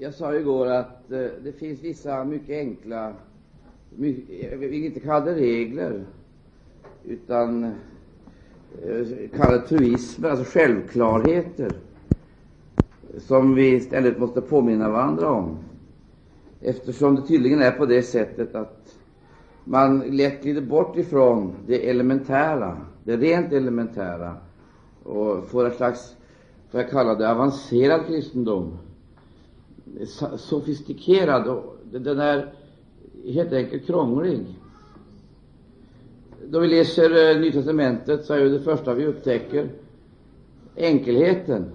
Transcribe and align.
Jag 0.00 0.14
sa 0.14 0.34
igår 0.34 0.66
att 0.66 1.12
eh, 1.12 1.26
det 1.44 1.52
finns 1.52 1.80
vissa 1.80 2.24
mycket 2.24 2.58
enkla, 2.58 3.12
mycket, 3.90 4.52
jag 4.52 4.58
vill 4.58 4.84
inte 4.84 5.00
kalla 5.00 5.24
det 5.24 5.34
regler, 5.34 6.04
utan 7.04 7.64
eh, 7.64 7.70
kalla 9.36 9.52
det 9.52 9.66
truismer, 9.66 10.28
alltså 10.30 10.58
självklarheter, 10.58 11.72
som 13.18 13.54
vi 13.54 13.74
istället 13.74 14.18
måste 14.18 14.40
påminna 14.40 14.90
varandra 14.90 15.30
om. 15.30 15.58
Eftersom 16.60 17.14
det 17.14 17.22
tydligen 17.22 17.62
är 17.62 17.70
på 17.70 17.86
det 17.86 18.02
sättet 18.02 18.54
att 18.54 18.94
man 19.64 19.98
lätt 19.98 20.42
glider 20.42 20.62
bort 20.62 20.96
ifrån 20.96 21.54
det 21.66 21.90
elementära, 21.90 22.76
det 23.04 23.16
rent 23.16 23.52
elementära, 23.52 24.36
och 25.02 25.48
får 25.48 25.66
ett 25.66 25.76
slags, 25.76 26.16
får 26.70 26.80
jag 26.80 26.90
kalla 26.90 27.14
det, 27.14 27.30
avancerad 27.30 28.06
kristendom 28.06 28.78
sofistikerad 30.36 31.48
och 31.48 31.76
den 31.90 32.18
är 32.18 32.52
helt 33.24 33.52
enkelt 33.52 33.86
krånglig. 33.86 34.46
Då 36.48 36.60
vi 36.60 36.68
läser 36.68 37.30
eh, 37.30 37.40
Nya 37.40 37.52
testamentet 37.52 38.24
så 38.24 38.34
är 38.34 38.44
det 38.44 38.60
första 38.60 38.94
vi 38.94 39.06
upptäcker 39.06 39.70
enkelheten. 40.76 41.70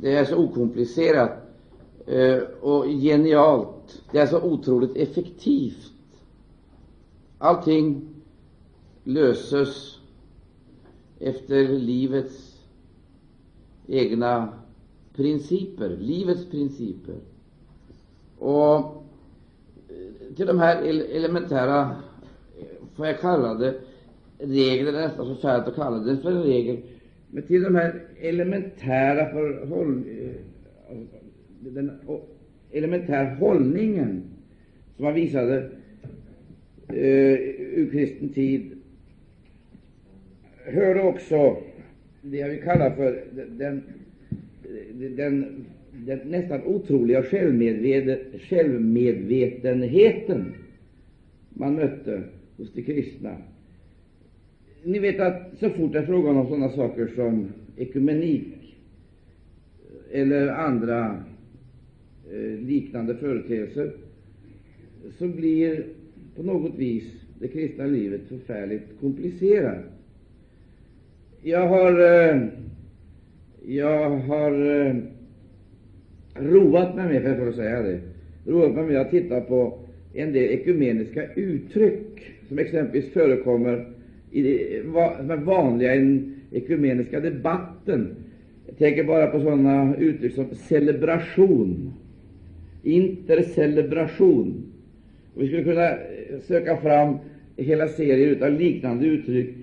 Det 0.00 0.16
är 0.16 0.24
så 0.24 0.36
okomplicerat 0.36 1.30
eh, 2.06 2.38
och 2.60 2.84
genialt. 2.86 4.02
Det 4.12 4.18
är 4.18 4.26
så 4.26 4.42
otroligt 4.42 4.96
effektivt. 4.96 5.92
Allting 7.38 8.08
löses 9.04 9.98
efter 11.18 11.68
livets 11.68 12.58
egna 13.86 14.48
principer, 15.16 15.96
livets 16.00 16.50
principer. 16.50 17.14
Och 18.38 18.76
eh, 18.76 20.34
till 20.36 20.46
de 20.46 20.58
här 20.58 20.82
elementära, 21.16 21.96
eh, 22.58 22.66
får 22.96 23.06
jag 23.06 23.20
kalla 23.20 23.54
det, 23.54 23.74
regler, 24.38 24.92
det 24.92 24.98
är 24.98 25.08
nästan 25.08 25.26
förfärligt 25.26 25.68
att 25.68 25.74
kalla 25.74 25.98
det 25.98 26.16
för 26.16 26.30
en 26.30 26.42
regel, 26.42 26.76
men 27.30 27.42
till 27.42 27.62
de 27.62 27.74
här 27.74 28.02
elementära 28.20 29.30
förhåll, 29.30 30.02
eh, 30.08 30.96
den 31.60 31.92
elementära 32.72 33.34
hållningen 33.34 34.22
som 34.96 35.04
man 35.04 35.14
visade 35.14 35.70
eh, 36.88 37.34
ur 37.74 37.90
kristen 37.90 38.28
tid 38.28 38.72
hörde 40.64 41.02
också 41.02 41.56
det 42.22 42.36
jag 42.36 42.48
vill 42.48 42.62
kalla 42.62 42.90
för 42.90 43.24
den 43.50 43.82
den, 45.16 45.64
den 45.92 46.18
nästan 46.18 46.62
otroliga 46.62 47.22
självmedvetenheten 48.48 50.54
man 51.48 51.74
mötte 51.74 52.22
hos 52.56 52.72
de 52.72 52.82
kristna. 52.82 53.36
Ni 54.82 54.98
vet 54.98 55.20
att 55.20 55.52
så 55.60 55.70
fort 55.70 55.92
det 55.92 55.98
är 55.98 56.06
fråga 56.06 56.30
om 56.30 56.46
sådana 56.46 56.68
saker 56.68 57.10
som 57.14 57.48
ekumenik 57.76 58.76
eller 60.12 60.48
andra 60.48 61.22
eh, 62.32 62.66
liknande 62.66 63.14
företeelser, 63.14 63.92
så 65.18 65.28
blir 65.28 65.86
på 66.36 66.42
något 66.42 66.78
vis 66.78 67.04
det 67.40 67.48
kristna 67.48 67.86
livet 67.86 68.20
förfärligt 68.28 69.00
komplicerat. 69.00 69.78
Jag 71.42 71.68
har 71.68 72.00
eh, 72.00 72.42
jag 73.66 74.10
har 74.10 74.86
eh, 74.86 74.94
roat 76.34 76.96
mig 76.96 77.08
med, 77.08 77.22
för 77.22 77.28
jag 77.28 77.38
får 77.38 77.52
säga 77.52 77.82
det, 77.82 78.00
roat 78.46 78.74
mig 78.74 78.84
med 78.84 79.00
att 79.00 79.10
titta 79.10 79.40
på 79.40 79.78
en 80.14 80.32
del 80.32 80.50
ekumeniska 80.50 81.32
uttryck 81.34 82.34
som 82.48 82.58
exempelvis 82.58 83.12
förekommer 83.12 83.86
i 84.30 84.42
det, 84.42 84.82
som 85.16 85.30
är 85.30 85.36
vanliga 85.36 85.94
i 85.94 85.98
den 85.98 86.34
ekumeniska 86.52 87.20
debatten. 87.20 88.16
Jag 88.66 88.78
tänker 88.78 89.04
bara 89.04 89.26
på 89.26 89.40
sådana 89.40 89.96
uttryck 89.96 90.34
som 90.34 90.46
celebration, 90.54 91.92
intercelebration. 92.82 94.62
Och 95.34 95.42
vi 95.42 95.46
skulle 95.46 95.64
kunna 95.64 95.90
eh, 95.90 96.40
söka 96.42 96.76
fram 96.76 97.16
hela 97.56 97.88
serier 97.88 98.46
av 98.46 98.52
liknande 98.52 99.06
uttryck 99.06 99.54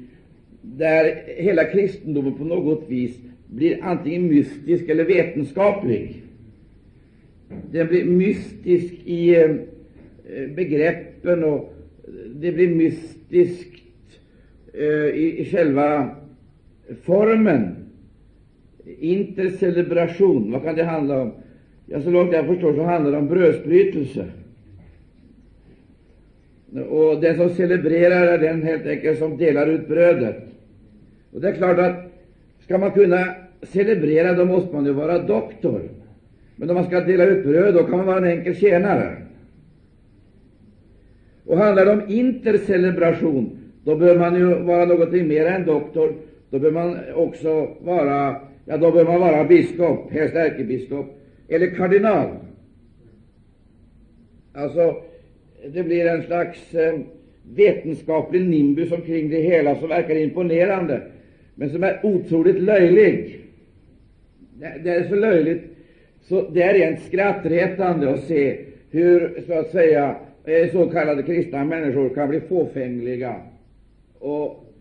där 0.62 1.24
hela 1.38 1.64
kristendomen 1.64 2.34
på 2.34 2.44
något 2.44 2.90
vis 2.90 3.18
blir 3.52 3.84
antingen 3.84 4.28
mystisk 4.28 4.90
eller 4.90 5.04
vetenskaplig. 5.04 6.24
Den 7.72 7.88
blir 7.88 8.06
mystisk 8.06 8.94
i 9.06 9.36
eh, 9.36 9.56
begreppen, 10.56 11.44
och 11.44 11.74
det 12.36 12.52
blir 12.52 12.76
mystiskt 12.76 13.84
eh, 14.74 15.06
i, 15.06 15.36
i 15.40 15.46
själva 15.46 16.16
formen. 17.04 17.76
Intercelebration, 19.00 20.52
vad 20.52 20.64
kan 20.64 20.76
det 20.76 20.84
handla 20.84 21.22
om? 21.22 21.32
Ja, 21.86 22.02
så 22.02 22.10
långt 22.10 22.34
jag 22.34 22.46
förstår 22.46 22.74
så 22.74 22.84
handlar 22.84 23.12
det 23.12 23.18
om 23.18 23.28
brödsbrytelse. 23.28 24.26
Och 26.90 27.22
den 27.22 27.38
som 27.38 27.50
celebrerar 27.50 28.28
är 28.28 28.38
den 28.38 28.64
helt 28.64 28.86
enkelt 28.86 29.20
som 29.20 29.38
delar 29.38 29.68
ut 29.68 29.88
brödet. 29.88 30.38
Och 31.32 31.42
det 31.42 31.50
är 31.50 31.56
klart 31.56 31.80
att 31.80 32.12
Ska 32.72 32.78
man 32.78 32.92
kunna 32.92 33.36
celebrera, 33.64 34.34
då 34.34 34.46
måste 34.46 34.76
man 34.76 34.86
ju 34.86 34.92
vara 34.92 35.20
doktor. 35.20 35.82
Men 36.56 36.70
om 36.70 36.76
man 36.76 36.86
ska 36.86 37.00
dela 37.00 37.26
ut 37.26 37.46
bröd, 37.46 37.74
då 37.74 37.84
kan 37.84 37.98
man 37.98 38.06
vara 38.06 38.18
en 38.18 38.38
enkel 38.38 38.56
tjänare. 38.56 39.16
Och 41.46 41.58
handlar 41.58 41.86
det 41.86 41.92
om 41.92 42.02
intercelebration, 42.08 43.58
då 43.84 43.96
bör 43.96 44.20
man 44.20 44.36
ju 44.36 44.46
vara 44.46 44.86
någonting 44.86 45.28
mer 45.28 45.46
än 45.46 45.66
doktor. 45.66 46.14
Då 46.50 46.60
bör 46.60 46.72
man 46.72 46.98
också 47.16 47.68
vara, 47.82 48.36
ja, 48.66 48.78
då 48.78 48.92
bör 48.92 49.06
man 49.06 49.20
vara 49.20 49.44
biskop, 49.44 50.12
helst 50.12 50.36
ärkebiskop, 50.36 51.06
eller 51.48 51.76
kardinal. 51.76 52.28
Alltså, 54.54 54.96
det 55.74 55.84
blir 55.84 56.06
en 56.06 56.24
slags 56.24 56.74
eh, 56.74 57.00
vetenskaplig 57.56 58.42
nimbus 58.42 58.92
omkring 58.92 59.30
det 59.30 59.42
hela 59.42 59.76
som 59.76 59.90
verkar 59.90 60.16
imponerande 60.16 61.02
men 61.56 61.70
som 61.70 61.84
är 61.84 62.00
otroligt 62.04 62.62
löjlig. 62.62 63.41
Det 64.62 64.90
är 64.90 65.10
så 65.10 65.16
löjligt 65.16 65.64
så 66.22 66.50
det 66.50 66.64
är 66.64 66.74
rent 66.74 67.02
skrattretande 67.02 68.14
att 68.14 68.24
se 68.24 68.66
hur 68.90 69.44
så 69.48 69.54
att 69.54 69.72
säga 69.72 70.16
eh, 70.46 70.72
så 70.72 70.90
kallade 70.90 71.24
kristna 71.24 71.66
människor 71.66 72.10
kan 72.10 72.30
bli 72.30 72.40
fåfängliga 72.40 73.42
och 74.20 74.74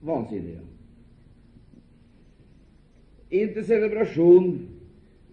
vansinniga. 0.00 0.58
Inte 3.30 3.64
celebration, 3.64 4.68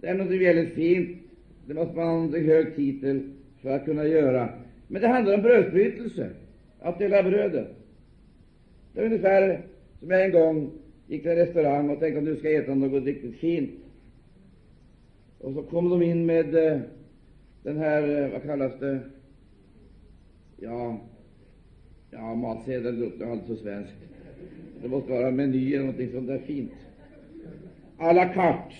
det 0.02 0.08
är 0.08 0.14
något 0.14 0.42
väldigt 0.42 0.74
fint, 0.74 1.18
det 1.66 1.74
måste 1.74 1.96
man 1.96 2.08
ha 2.08 2.38
en 2.38 2.46
hög 2.46 2.76
titel 2.76 3.30
för 3.62 3.70
att 3.70 3.86
kunna 3.86 4.06
göra. 4.06 4.50
Men 4.88 5.02
det 5.02 5.08
handlar 5.08 5.34
om 5.34 5.42
brödsbrytelse, 5.42 6.30
att 6.80 7.00
dela 7.00 7.24
brödet. 7.24 7.68
Det 8.94 9.02
är 9.02 9.06
ungefär 9.06 9.62
som 10.00 10.12
jag 10.12 10.26
en 10.26 10.32
gång 10.32 10.72
gick 11.08 11.22
till 11.22 11.32
en 11.32 11.38
restaurang 11.38 11.90
och 11.90 12.00
tänkte 12.00 12.18
att 12.18 12.24
nu 12.24 12.36
ska 12.36 12.50
jag 12.50 12.64
äta 12.64 12.76
något 12.76 13.04
riktigt 13.04 13.36
fint. 13.36 13.72
Och 15.40 15.54
så 15.54 15.64
kom 15.64 15.90
de 15.90 16.02
in 16.02 16.26
med 16.26 16.56
eh, 16.56 16.80
den 17.64 17.78
här, 17.78 18.24
eh, 18.24 18.32
vad 18.32 18.44
kallas 18.44 18.80
det, 18.80 19.00
ja, 20.58 21.00
ja 22.12 22.36
matsedeln 22.36 23.00
låter 23.00 23.26
alldeles 23.26 23.48
så 23.48 23.56
svenskt. 23.56 23.94
Det 24.82 24.88
måste 24.88 25.12
vara 25.12 25.32
meny 25.32 25.74
eller 25.74 25.86
någonting 25.86 26.12
sånt 26.12 26.28
där 26.28 26.40
fint. 26.40 26.72
A 27.98 28.12
la 28.12 28.34
carte. 28.34 28.76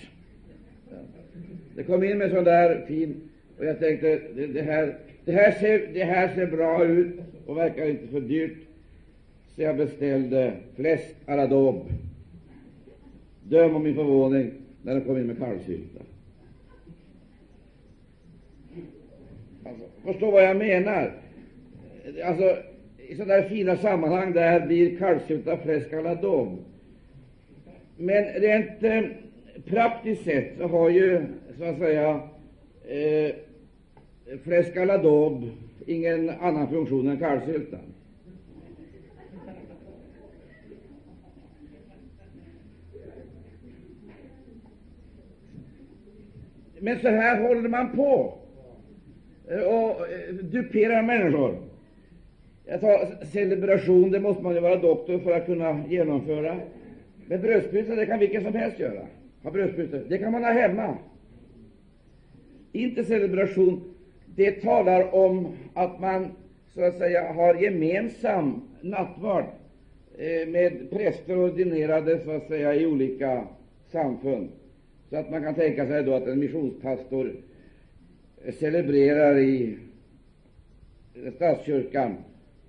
Det 1.76 1.82
kom 1.82 2.04
in 2.04 2.18
med 2.18 2.30
sån 2.30 2.44
där 2.44 2.86
fin, 2.86 3.20
och 3.58 3.64
jag 3.64 3.78
tänkte 3.78 4.20
det, 4.34 4.46
det, 4.46 4.62
här, 4.62 4.98
det, 5.24 5.32
här 5.32 5.52
ser, 5.52 5.88
det 5.94 6.04
här 6.04 6.34
ser 6.34 6.46
bra 6.46 6.84
ut 6.84 7.20
och 7.46 7.56
verkar 7.56 7.90
inte 7.90 8.06
för 8.06 8.20
dyrt. 8.20 8.58
Så 9.54 9.62
jag 9.62 9.76
beställde 9.76 10.52
fläsk 10.76 11.14
à 11.26 11.36
la 11.36 11.46
daube. 11.46 11.80
Döm 13.48 13.76
om 13.76 13.82
min 13.82 13.94
förvåning 13.94 14.52
när 14.82 14.94
de 14.94 15.00
kom 15.00 15.16
in 15.16 15.26
med 15.26 15.38
kalvsylta. 15.38 16.00
Alltså, 19.64 19.84
förstå 20.04 20.30
vad 20.30 20.44
jag 20.44 20.56
menar. 20.56 21.12
Alltså, 22.24 22.56
I 23.08 23.16
sådana 23.16 23.34
där 23.34 23.48
fina 23.48 23.76
sammanhang 23.76 24.32
där 24.32 24.66
blir 24.66 24.98
kalvsylta 24.98 25.56
fläsk 25.56 25.92
alla 25.92 26.14
dom. 26.14 26.58
Men 27.96 28.24
rent 28.24 28.82
eh, 28.82 29.02
praktiskt 29.64 30.24
sett 30.24 30.52
så 30.58 30.66
har 30.66 30.90
ju, 30.90 31.22
så 31.58 31.64
att 31.64 31.78
säga, 31.78 32.20
eh, 32.88 33.34
fläsk 34.42 34.76
alla 34.76 34.96
la 34.96 35.42
ingen 35.86 36.30
annan 36.30 36.68
funktion 36.68 37.08
än 37.08 37.18
kalvsyltan. 37.18 37.93
Men 46.84 46.98
så 46.98 47.08
här 47.08 47.40
håller 47.40 47.68
man 47.68 47.96
på 47.96 48.34
eh, 49.48 49.60
och 49.60 50.08
eh, 50.08 50.34
duperar 50.34 51.02
människor. 51.02 51.56
Jag 52.64 52.80
tar 52.80 53.24
celebration, 53.24 54.10
det 54.10 54.20
måste 54.20 54.42
man 54.42 54.54
ju 54.54 54.60
vara 54.60 54.76
doktor 54.76 55.18
för 55.18 55.32
att 55.32 55.46
kunna 55.46 55.84
genomföra. 55.88 56.56
Men 57.26 57.40
brödspruta, 57.40 57.94
det 57.94 58.06
kan 58.06 58.18
vilken 58.18 58.42
som 58.42 58.54
helst 58.54 58.78
göra. 58.78 59.06
Ha 59.42 59.50
brödspruta, 59.50 59.96
det 60.08 60.18
kan 60.18 60.32
man 60.32 60.44
ha 60.44 60.50
hemma. 60.50 60.96
Inte 62.72 63.04
celebration, 63.04 63.94
det 64.36 64.50
talar 64.50 65.14
om 65.14 65.48
att 65.74 66.00
man 66.00 66.28
så 66.74 66.84
att 66.84 66.98
säga 66.98 67.32
har 67.32 67.54
gemensam 67.54 68.62
nattvard 68.80 69.44
eh, 70.18 70.48
med 70.48 70.90
präster 70.90 71.44
ordinerade 71.44 72.18
så 72.24 72.30
att 72.30 72.48
säga 72.48 72.74
i 72.74 72.86
olika 72.86 73.44
samfund. 73.92 74.48
Så 75.10 75.16
att 75.16 75.30
man 75.30 75.42
kan 75.42 75.54
tänka 75.54 75.86
sig 75.86 76.04
då 76.04 76.14
att 76.14 76.26
en 76.26 76.38
missionspastor 76.38 77.32
celebrerar 78.60 79.38
i 79.38 79.78
statskyrkan, 81.36 82.16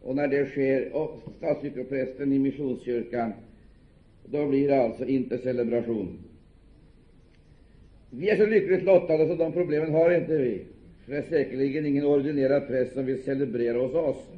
och 0.01 0.15
när 0.15 0.27
det 0.27 0.45
sker, 0.45 0.95
och 0.95 1.21
statskyrkoprästen 1.37 2.33
i 2.33 2.39
missionskyrkan, 2.39 3.33
då 4.25 4.47
blir 4.47 4.67
det 4.67 4.83
alltså 4.83 5.05
inte 5.05 5.37
celebration. 5.37 6.17
Vi 8.09 8.29
är 8.29 8.35
så 8.37 8.45
lyckligt 8.45 8.83
lottade 8.83 9.27
så 9.27 9.35
de 9.35 9.51
problemen 9.51 9.93
har 9.93 10.11
inte 10.11 10.37
vi. 10.37 10.61
För 11.05 11.11
det 11.11 11.17
är 11.17 11.23
säkerligen 11.23 11.85
ingen 11.85 12.05
ordinerad 12.05 12.67
präst 12.67 12.93
som 12.93 13.05
vill 13.05 13.23
celebrera 13.23 13.77
hos 13.77 13.93
oss. 13.93 14.34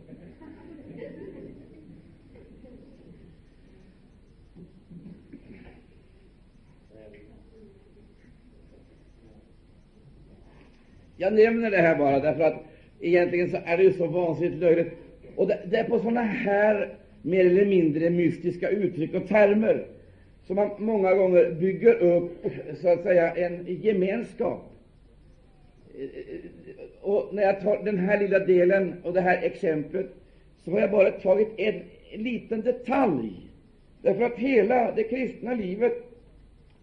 Jag 11.18 11.34
nämner 11.34 11.72
det 11.72 11.78
här 11.78 11.96
bara 11.96 12.20
därför 12.20 12.44
att 12.44 12.64
egentligen 13.00 13.50
så 13.50 13.58
är 13.66 13.78
det 13.78 13.84
ju 13.84 13.94
så 13.94 14.08
vansinnigt 14.08 14.62
löjligt. 14.62 14.94
Och 15.36 15.48
det, 15.48 15.60
det 15.66 15.78
är 15.78 15.84
på 15.84 16.00
sådana 16.00 16.22
här 16.22 16.90
mer 17.22 17.46
eller 17.46 17.66
mindre 17.66 18.10
mystiska 18.10 18.70
uttryck 18.70 19.14
och 19.14 19.28
termer 19.28 19.86
som 20.48 20.56
man 20.56 20.70
många 20.78 21.14
gånger 21.14 21.52
bygger 21.52 21.94
upp 21.94 22.46
så 22.82 22.90
att 22.90 23.04
säga 23.04 23.32
en 23.32 23.66
gemenskap. 23.68 24.74
Och 27.02 27.30
när 27.32 27.44
jag 27.44 27.62
tar 27.62 27.84
den 27.84 27.98
här 27.98 28.20
lilla 28.20 28.40
delen 28.40 28.94
och 29.04 29.14
det 29.14 29.22
här 29.22 29.44
exemplet, 29.44 30.08
så 30.64 30.72
har 30.72 30.80
jag 30.80 30.92
bara 30.92 31.12
tagit 31.12 31.48
en 31.58 31.82
liten 32.16 32.62
detalj. 32.62 33.32
Därför 34.02 34.24
att 34.24 34.38
hela 34.38 34.92
det 34.92 35.04
kristna 35.04 35.54
livet, 35.54 35.94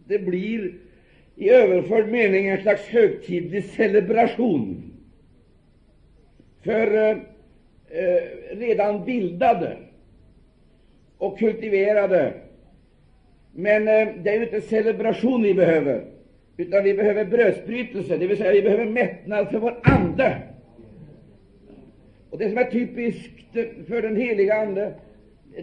det 0.07 0.19
blir 0.19 0.73
i 1.37 1.51
överförd 1.51 2.09
mening 2.09 2.47
en 2.47 2.63
slags 2.63 2.89
högtidlig 2.89 3.65
celebration 3.65 4.83
för 6.63 6.95
eh, 6.95 7.17
eh, 7.89 8.23
redan 8.51 9.05
bildade 9.05 9.77
och 11.19 11.39
kultiverade. 11.39 12.33
Men 13.53 13.89
eh, 13.89 14.09
det 14.23 14.31
är 14.31 14.37
ju 14.39 14.45
inte 14.45 14.61
celebration 14.61 15.43
vi 15.43 15.55
behöver, 15.55 16.05
utan 16.57 16.85
vi 16.85 16.95
behöver 16.95 17.25
brödsbrytelse, 17.25 18.17
det 18.17 18.27
vill 18.27 18.37
säga 18.37 18.53
vi 18.53 18.63
behöver 18.63 18.87
mättnad 18.87 19.51
för 19.51 19.59
vår 19.59 19.81
ande. 19.83 20.43
Och 22.31 22.39
Det 22.39 22.49
som 22.49 22.59
är 22.59 22.65
typiskt 22.65 23.53
för 23.89 24.03
den 24.03 24.17
heliga 24.17 24.55
Ande, 24.55 24.93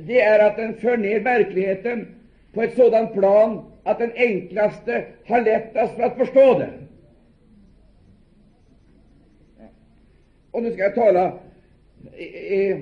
det 0.08 0.22
är 0.22 0.48
att 0.48 0.56
den 0.56 0.74
för 0.74 0.98
ner 0.98 1.20
verkligheten 1.20 2.08
på 2.54 2.62
ett 2.62 2.76
sådant 2.76 3.14
plan 3.14 3.71
att 3.84 4.00
den 4.00 4.12
enklaste 4.16 5.06
har 5.26 5.42
lättast 5.42 5.96
för 5.96 6.04
att 6.04 6.18
förstå 6.18 6.60
det. 6.60 6.70
Och 10.52 10.64
nu 10.64 10.72
ska 10.72 10.82
jag 10.82 10.96
tala 10.96 11.38
i, 12.18 12.24
i 12.24 12.78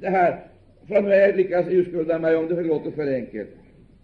det 0.00 0.10
här, 0.10 0.40
för 0.88 0.96
att 0.96 1.04
nu 1.04 1.10
jag 1.10 1.36
lyckas 1.36 1.66
urskulda 1.68 2.18
mig 2.18 2.36
om 2.36 2.48
det 2.48 2.62
låter 2.62 2.90
för 2.90 3.14
enkelt. 3.14 3.50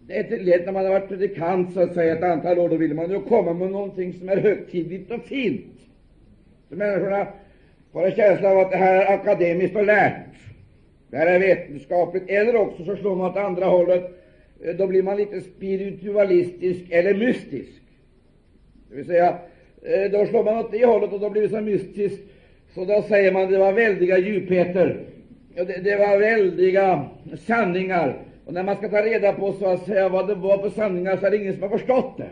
Det 0.06 0.16
är 0.16 0.22
inte 0.22 0.38
lätt 0.38 0.64
när 0.64 0.72
man 0.72 0.84
har 0.84 0.92
varit 0.92 1.08
predikant 1.08 1.72
så 1.72 1.80
att 1.80 1.94
säga 1.94 2.12
ett 2.12 2.22
antal 2.22 2.58
år, 2.58 2.68
då 2.68 2.76
vill 2.76 2.94
man 2.94 3.10
ju 3.10 3.20
komma 3.20 3.52
med 3.52 3.70
någonting 3.70 4.12
som 4.12 4.28
är 4.28 4.36
högtidligt 4.36 5.10
och 5.10 5.22
fint. 5.22 5.66
Så 6.68 6.76
människorna 6.76 7.26
får 7.92 8.06
en 8.06 8.12
känsla 8.12 8.50
av 8.50 8.58
att 8.58 8.70
det 8.70 8.76
här 8.76 8.94
är 8.94 9.14
akademiskt 9.14 9.76
och 9.76 9.84
lärt. 9.84 10.14
Det 11.10 11.16
här 11.16 11.26
är 11.26 11.38
vetenskapligt. 11.38 12.24
Eller 12.28 12.56
också 12.56 12.84
så 12.84 12.96
slår 12.96 13.16
man 13.16 13.30
åt 13.30 13.36
andra 13.36 13.66
hållet 13.66 14.19
Eh, 14.64 14.76
då 14.76 14.86
blir 14.86 15.02
man 15.02 15.16
lite 15.16 15.40
spiritualistisk 15.40 16.90
eller 16.90 17.14
mystisk. 17.14 17.82
Det 18.88 18.96
vill 18.96 19.06
säga, 19.06 19.38
eh, 19.82 20.10
då 20.10 20.26
slår 20.26 20.44
man 20.44 20.58
åt 20.58 20.72
det 20.72 20.86
hållet 20.86 21.12
och 21.12 21.20
då 21.20 21.30
blir 21.30 21.42
det 21.42 21.48
så 21.48 21.60
mystiskt, 21.60 22.22
så 22.74 22.84
då 22.84 23.02
säger 23.02 23.32
man 23.32 23.52
det 23.52 23.58
var 23.58 23.72
väldiga 23.72 24.18
djupheter, 24.18 25.00
det, 25.54 25.84
det 25.84 25.96
var 25.96 26.18
väldiga 26.18 27.08
sanningar. 27.38 28.22
Och 28.44 28.54
när 28.54 28.62
man 28.62 28.76
ska 28.76 28.88
ta 28.88 29.02
reda 29.02 29.32
på 29.32 29.52
så 29.52 29.66
att 29.66 29.86
säga 29.86 30.08
vad 30.08 30.28
det 30.28 30.34
var 30.34 30.58
för 30.58 30.70
sanningar, 30.70 31.16
så 31.16 31.26
är 31.26 31.30
det 31.30 31.36
ingen 31.36 31.52
som 31.52 31.62
har 31.62 31.78
förstått 31.78 32.18
det. 32.18 32.30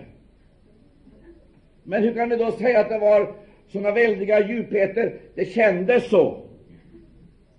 Men 1.84 2.02
hur 2.02 2.14
kan 2.14 2.28
vi 2.28 2.36
då 2.36 2.52
säga 2.52 2.80
att 2.80 2.88
det 2.88 2.98
var 2.98 3.34
sådana 3.68 3.90
väldiga 3.90 4.48
djupheter? 4.48 5.14
Det 5.34 5.44
kändes 5.44 6.08
så. 6.08 6.42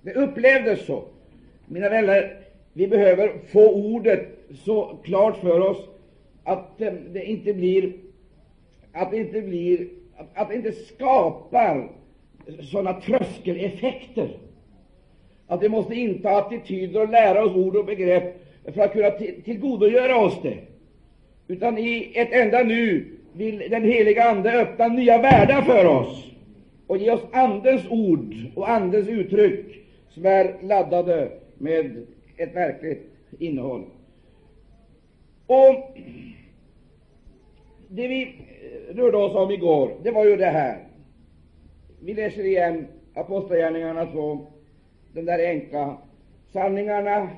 Det 0.02 0.14
upplevdes 0.14 0.86
så. 0.86 1.04
Mina 1.66 1.90
vänner, 1.90 2.38
vi 2.74 2.88
behöver 2.88 3.32
få 3.52 3.74
ordet 3.74 4.39
så 4.56 4.98
klart 5.04 5.38
för 5.38 5.60
oss 5.60 5.78
att 6.44 6.82
eh, 6.82 6.94
det 7.14 7.26
inte 7.26 7.54
blir 7.54 7.94
att 8.94 9.12
det 9.12 9.18
inte 9.18 9.42
blir 9.42 9.88
att, 10.18 10.28
att 10.34 10.50
det 10.50 10.56
inte 10.56 10.72
skapar 10.72 11.90
sådana 12.72 12.94
tröskeleffekter 12.94 14.30
att 15.48 15.64
vi 15.64 15.70
måste 15.70 15.96
inta 15.96 16.30
attityder 16.30 17.02
och 17.02 17.10
lära 17.10 17.46
oss 17.46 17.56
ord 17.56 17.76
och 17.76 17.86
begrepp 17.86 18.46
för 18.74 18.82
att 18.82 18.94
kunna 18.94 19.12
tillgodogöra 19.46 20.18
oss 20.18 20.40
det. 20.44 20.58
Utan 21.48 21.78
i 21.78 22.12
ett 22.14 22.32
enda 22.32 22.64
nu 22.64 23.06
vill 23.34 23.58
den 23.70 23.84
heliga 23.84 24.24
Ande 24.24 24.62
öppna 24.62 24.88
nya 24.88 25.18
världar 25.18 25.62
för 25.62 25.86
oss 25.86 26.26
och 26.88 26.98
ge 26.98 27.12
oss 27.12 27.22
Andens 27.32 27.82
ord 27.90 28.36
och 28.56 28.70
Andens 28.70 29.08
uttryck 29.08 29.66
som 30.10 30.26
är 30.26 30.56
laddade 30.62 31.32
med 31.58 32.06
ett 32.38 32.56
verkligt 32.56 33.02
innehåll. 33.40 33.86
Och 35.50 35.98
Det 37.88 38.08
vi 38.08 38.36
rörde 38.90 39.18
oss 39.18 39.36
om 39.36 39.52
igår, 39.52 39.92
det 40.04 40.12
var 40.12 40.26
ju 40.26 40.38
det 40.38 40.46
här. 40.46 40.84
Vi 42.02 42.14
läser 42.14 42.46
igen 42.46 42.88
Apostlagärningarna 43.14 44.06
2, 44.06 44.48
de 45.14 45.22
där 45.22 45.50
enkla 45.50 45.98
sanningarna 46.54 47.30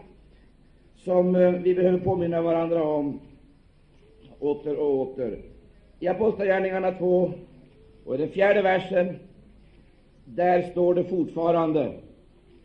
som 0.95 1.35
eh, 1.35 1.51
vi 1.51 1.75
behöver 1.75 1.99
påminna 1.99 2.41
varandra 2.41 2.83
om 2.83 3.19
åter 4.39 4.75
och 4.79 4.99
åter. 4.99 5.37
I 5.99 6.07
Apostlagärningarna 6.07 6.91
2 6.91 7.31
och 8.05 8.15
i 8.15 8.17
den 8.17 8.29
fjärde 8.29 8.61
versen, 8.61 9.15
där 10.25 10.61
står 10.61 10.93
det 10.93 11.03
fortfarande 11.03 11.93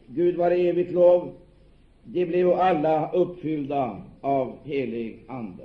Gud 0.06 0.36
var 0.36 0.50
evigt 0.50 0.92
lov, 0.92 1.32
de 2.06 2.26
blev 2.26 2.52
alla 2.52 3.12
uppfyllda 3.12 4.02
av 4.20 4.58
helig 4.64 5.25
Ande. 5.28 5.64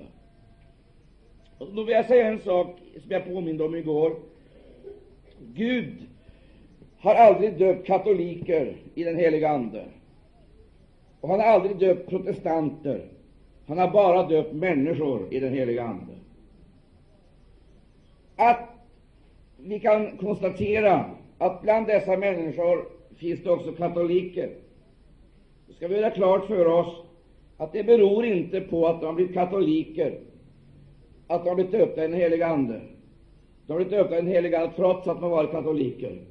Då 1.60 1.84
vill 1.84 1.96
jag 1.96 2.06
säga 2.06 2.28
en 2.28 2.40
sak 2.40 2.80
som 3.02 3.12
jag 3.12 3.26
påminde 3.26 3.64
om 3.64 3.76
igår. 3.76 4.16
Gud 5.54 5.94
har 7.00 7.16
aldrig 7.16 7.58
döpt 7.58 7.88
katoliker 7.88 8.76
i 8.96 9.04
den 9.04 9.16
heliga 9.16 9.50
Ande. 9.50 9.86
Och 11.22 11.30
han 11.30 11.40
har 11.40 11.48
aldrig 11.48 11.78
döpt 11.78 12.10
protestanter. 12.10 13.06
Han 13.68 13.78
har 13.78 13.88
bara 13.88 14.28
döpt 14.28 14.54
människor 14.54 15.34
i 15.34 15.40
den 15.40 15.54
heliga 15.54 15.84
Ande. 15.84 16.14
Att 18.36 18.70
vi 19.58 19.80
kan 19.80 20.18
konstatera 20.18 21.06
att 21.38 21.62
bland 21.62 21.88
dessa 21.88 22.18
människor 22.18 22.86
finns 23.16 23.44
det 23.44 23.52
också 23.52 23.72
katoliker. 23.72 24.50
Ska 25.82 25.88
vi 25.88 25.96
göra 25.98 26.10
klart 26.10 26.46
för 26.46 26.66
oss 26.66 26.88
att 27.58 27.72
det 27.72 27.84
beror 27.84 28.26
inte 28.26 28.62
på 28.62 28.88
att 28.88 29.00
de 29.00 29.06
har 29.06 29.14
blivit 29.14 29.34
katoliker, 29.34 30.14
att 31.28 31.44
de 31.44 31.48
har 31.48 31.56
blivit 31.56 31.72
döpta 31.72 32.04
i 32.04 32.08
den 32.08 32.18
heliga 32.18 32.48
Ande. 32.48 32.82
De 33.68 33.74
har 33.74 33.76
blivit 33.76 33.92
döpta 33.92 34.14
i 34.18 34.22
den 34.22 34.28
heliga 34.28 34.60
Ande 34.60 34.76
trots 34.76 35.08
att 35.08 35.18
de 35.18 35.24
har 35.24 35.30
varit 35.30 35.52
katoliker. 35.52 36.22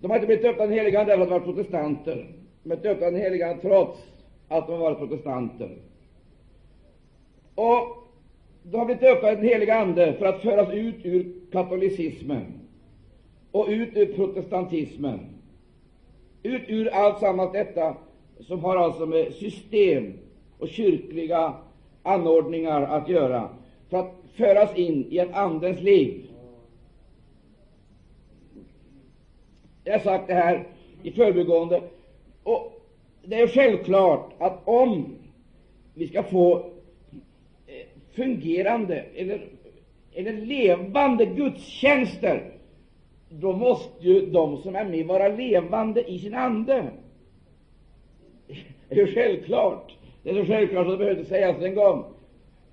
De 0.00 0.10
har 0.10 0.16
inte 0.16 0.26
blivit 0.26 0.42
döpta 0.42 0.64
i 0.64 0.66
den 0.66 0.76
heliga 0.76 1.00
Ande 1.00 1.12
därför 1.12 1.22
att 1.22 1.28
de 1.28 1.32
har 1.32 1.40
varit 1.40 1.56
protestanter. 1.56 2.26
De 2.62 2.70
har 2.70 2.76
blivit 2.76 2.82
döpta 2.82 3.06
i 3.08 3.10
den 3.10 3.20
heliga 3.20 3.48
Ande 3.48 3.62
trots 3.62 3.98
att 4.48 4.66
de 4.66 4.72
har 4.72 4.78
varit 4.78 4.98
protestanter. 4.98 5.70
Och 7.54 8.06
de 8.62 8.76
har 8.76 8.84
blivit 8.84 9.00
döpta 9.00 9.32
i 9.32 9.34
den 9.34 9.44
heliga 9.44 9.74
Ande 9.74 10.14
för 10.14 10.26
att 10.26 10.40
föras 10.40 10.70
ut 10.70 10.96
ur 11.02 11.26
katolicismen 11.50 12.46
och 13.50 13.66
ut 13.68 13.96
ur 13.96 14.06
protestantismen, 14.06 15.20
ut 16.42 16.62
ur 16.66 16.88
allt 16.94 17.18
sammans 17.18 17.52
detta 17.52 17.94
som 18.40 18.64
har 18.64 18.76
alltså 18.76 19.06
med 19.06 19.32
system 19.32 20.12
och 20.58 20.68
kyrkliga 20.68 21.54
anordningar 22.02 22.82
att 22.82 23.08
göra, 23.08 23.48
för 23.90 23.98
att 23.98 24.14
föras 24.34 24.76
in 24.76 25.06
i 25.10 25.18
en 25.18 25.34
andens 25.34 25.80
liv. 25.80 26.30
Jag 29.84 29.92
har 29.92 30.00
sagt 30.00 30.26
det 30.26 30.34
här 30.34 30.66
i 31.02 31.10
förbigående. 31.10 31.82
Och 32.42 32.72
det 33.24 33.40
är 33.40 33.46
självklart 33.46 34.32
att 34.38 34.60
om 34.64 35.16
vi 35.94 36.08
ska 36.08 36.22
få 36.22 36.56
eh, 37.66 37.86
fungerande 38.12 39.04
eller, 39.14 39.48
eller 40.12 40.32
levande 40.32 41.26
gudstjänster, 41.26 42.52
då 43.28 43.52
måste 43.52 44.06
ju 44.06 44.26
de 44.26 44.56
som 44.56 44.76
är 44.76 44.84
med 44.84 45.06
vara 45.06 45.28
levande 45.28 46.10
i 46.10 46.18
sin 46.18 46.34
ande. 46.34 46.90
Det 48.88 48.94
är 48.94 49.06
ju 49.06 49.14
självklart. 49.14 49.92
Det 50.22 50.30
är 50.30 50.34
så 50.34 50.52
självklart 50.52 50.86
att 50.86 50.92
det 50.92 50.98
behöver 50.98 51.24
sägas 51.24 51.62
en 51.62 51.74
gång. 51.74 52.04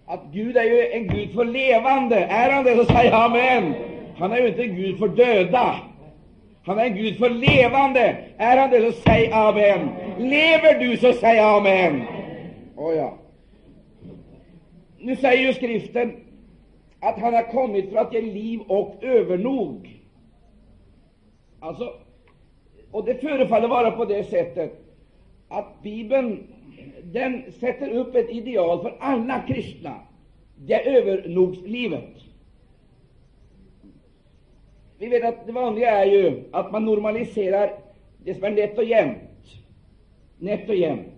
Att 0.05 0.22
Gud 0.34 0.58
är 0.58 0.63
ju 0.63 0.88
en 0.88 1.08
Gud 1.08 1.34
för 1.34 1.46
levande. 1.46 2.15
Är 2.15 2.50
han 2.50 2.63
det, 2.63 2.75
så 2.75 2.86
säger 2.86 3.12
jag 3.12 3.22
amen. 3.22 3.74
Han 4.17 4.32
är 4.32 4.38
ju 4.38 4.48
inte 4.48 4.63
en 4.63 4.75
Gud 4.75 4.98
för 4.98 5.08
döda. 5.08 5.75
Han 6.63 6.79
är 6.79 6.86
en 6.86 6.96
Gud 6.96 7.17
för 7.17 7.29
levande. 7.29 8.17
Är 8.38 8.58
han 8.58 8.70
det, 8.70 8.91
så 8.91 8.91
säg 8.91 9.29
amen. 9.32 9.89
Lever 10.20 10.79
du, 10.79 10.98
så 10.98 11.13
säg 11.13 11.39
amen. 11.39 12.01
Oh, 12.75 12.96
ja. 12.96 13.13
Nu 15.00 15.15
säger 15.15 15.48
ju 15.48 15.53
skriften 15.53 16.13
att 17.00 17.20
han 17.20 17.34
har 17.34 17.51
kommit 17.51 17.89
för 17.89 17.98
att 17.98 18.13
ge 18.13 18.22
liv 18.22 18.60
och 18.67 18.96
övernog. 19.01 20.01
Alltså, 21.60 21.93
och 22.91 23.05
det 23.05 23.22
förefaller 23.22 23.67
vara 23.67 23.91
på 23.91 24.05
det 24.05 24.24
sättet 24.24 24.83
att 25.48 25.84
Bibeln 25.84 26.44
den 27.04 27.44
sätter 27.60 27.90
upp 27.90 28.16
ett 28.16 28.30
ideal 28.30 28.82
för 28.82 28.96
alla 29.00 29.42
kristna. 29.42 29.96
Det 30.66 30.74
är 30.74 30.94
övernogslivet. 30.96 32.14
Vi 35.00 35.08
vet 35.08 35.24
att 35.24 35.46
det 35.48 35.52
vanliga 35.52 35.90
är 35.90 36.06
ju 36.06 36.44
att 36.52 36.72
man 36.72 36.86
normaliserar 36.86 37.72
det 38.24 38.34
som 38.34 38.44
är 38.44 38.52
nätt 38.52 38.78
och 38.78 38.84
jämnt. 38.84 39.20
Nätt 40.38 40.70
och 40.70 40.76
jämnt. 40.76 41.14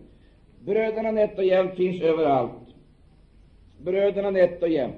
Bröderna 0.66 1.12
nätt 1.12 1.38
och 1.38 1.44
jämnt 1.44 1.76
finns 1.76 2.02
överallt. 2.02 2.52
Bröderna 3.84 4.30
nätt 4.30 4.62
och 4.62 4.70
jämnt. 4.70 4.96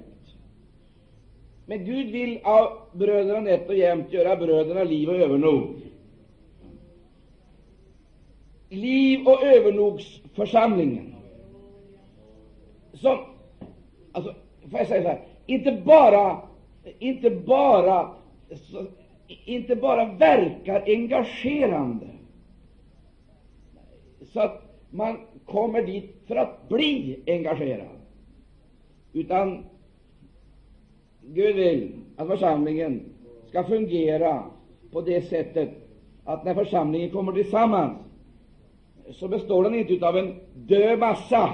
Men 1.65 1.85
Gud 1.85 2.07
vill 2.07 2.39
av 2.43 2.69
bröderna 2.93 3.39
nätt 3.39 3.69
och 3.69 3.75
jämnt 3.75 4.13
göra 4.13 4.35
bröderna 4.35 4.83
liv 4.83 5.09
och 5.09 5.15
övernog. 5.15 5.86
Liv 8.69 9.27
och 9.27 9.43
övernogsförsamlingen. 9.43 11.15
Som, 12.93 13.17
alltså, 14.11 14.35
får 14.69 14.79
jag 14.79 14.87
säga 14.87 15.01
så 15.01 15.07
här, 15.07 15.21
inte 15.45 15.71
bara, 15.71 16.37
inte 16.99 17.29
bara, 17.29 18.09
så, 18.55 18.87
inte 19.45 19.75
bara 19.75 20.05
verkar 20.05 20.83
engagerande, 20.85 22.07
så 24.33 24.39
att 24.39 24.63
man 24.89 25.19
kommer 25.45 25.81
dit 25.81 26.15
för 26.27 26.35
att 26.35 26.69
bli 26.69 27.19
engagerad, 27.27 27.97
utan 29.13 29.63
Gud 31.21 31.55
vill 31.55 31.91
att 32.15 32.27
församlingen 32.27 33.03
ska 33.49 33.63
fungera 33.63 34.43
på 34.91 35.01
det 35.01 35.21
sättet 35.21 35.69
att 36.23 36.43
när 36.43 36.53
församlingen 36.53 37.09
kommer 37.09 37.31
tillsammans 37.31 38.06
så 39.11 39.27
består 39.27 39.63
den 39.63 39.75
inte 39.75 40.07
av 40.07 40.17
en 40.17 40.35
död 40.55 40.99
massa 40.99 41.49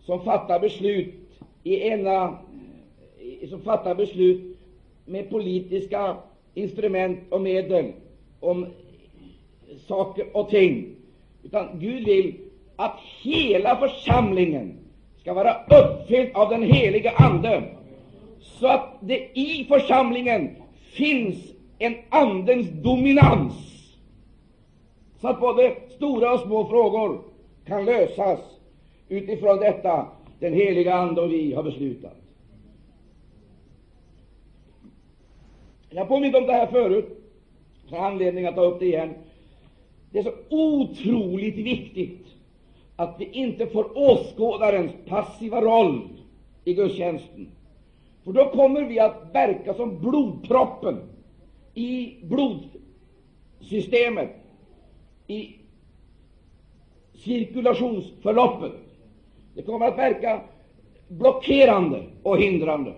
som 0.00 0.20
fattar 0.20 0.60
beslut 0.60 1.14
i 1.62 1.88
ena, 1.88 2.38
eh, 3.42 3.48
som 3.48 3.60
fattar 3.60 3.94
beslut 3.94 4.58
med 5.04 5.30
politiska 5.30 6.16
instrument 6.54 7.18
och 7.30 7.40
medel 7.40 7.92
om 8.40 8.66
saker 9.86 10.36
och 10.36 10.50
ting. 10.50 10.96
Utan 11.42 11.68
Gud 11.80 12.04
vill 12.04 12.34
att 12.76 12.98
hela 13.22 13.76
församlingen 13.76 14.78
ska 15.20 15.34
vara 15.34 15.56
uppfylld 15.70 16.28
av 16.34 16.50
den 16.50 16.62
heliga 16.62 17.10
Ande, 17.10 17.62
så 18.40 18.66
att 18.66 18.96
det 19.00 19.38
i 19.38 19.64
församlingen 19.68 20.50
finns 20.92 21.52
en 21.78 21.94
Andens 22.08 22.68
dominans, 22.68 23.54
så 25.20 25.28
att 25.28 25.40
både 25.40 25.74
stora 25.96 26.34
och 26.34 26.40
små 26.40 26.66
frågor 26.66 27.18
kan 27.64 27.84
lösas 27.84 28.40
utifrån 29.08 29.60
detta 29.60 30.06
den 30.38 30.52
heliga 30.52 30.94
Ande 30.94 31.20
och 31.20 31.32
vi 31.32 31.54
har 31.54 31.62
beslutat. 31.62 32.16
Jag 35.90 36.08
påminde 36.08 36.38
om 36.38 36.46
det 36.46 36.52
här 36.52 36.66
förut, 36.66 37.16
så 37.88 37.96
har 37.96 38.06
anledning 38.06 38.44
att 38.44 38.54
ta 38.54 38.62
upp 38.62 38.78
det 38.78 38.86
igen. 38.86 39.14
Det 40.10 40.18
är 40.18 40.22
så 40.22 40.32
otroligt 40.48 41.56
viktigt 41.56 42.26
att 42.96 43.14
vi 43.18 43.28
inte 43.32 43.66
får 43.66 43.98
åskådarens 43.98 44.92
passiva 45.06 45.60
roll 45.60 46.02
i 46.64 46.72
gudstjänsten. 46.72 47.48
För 48.24 48.32
då 48.32 48.46
kommer 48.46 48.84
vi 48.84 49.00
att 49.00 49.22
verka 49.32 49.74
som 49.74 50.00
blodproppen 50.00 51.00
i 51.74 52.14
blodsystemet, 52.20 54.39
i 55.30 55.56
cirkulationsförloppet. 57.14 58.72
Det 59.54 59.62
kommer 59.62 59.86
att 59.86 59.98
verka 59.98 60.40
blockerande 61.08 62.02
och 62.22 62.38
hindrande. 62.38 62.94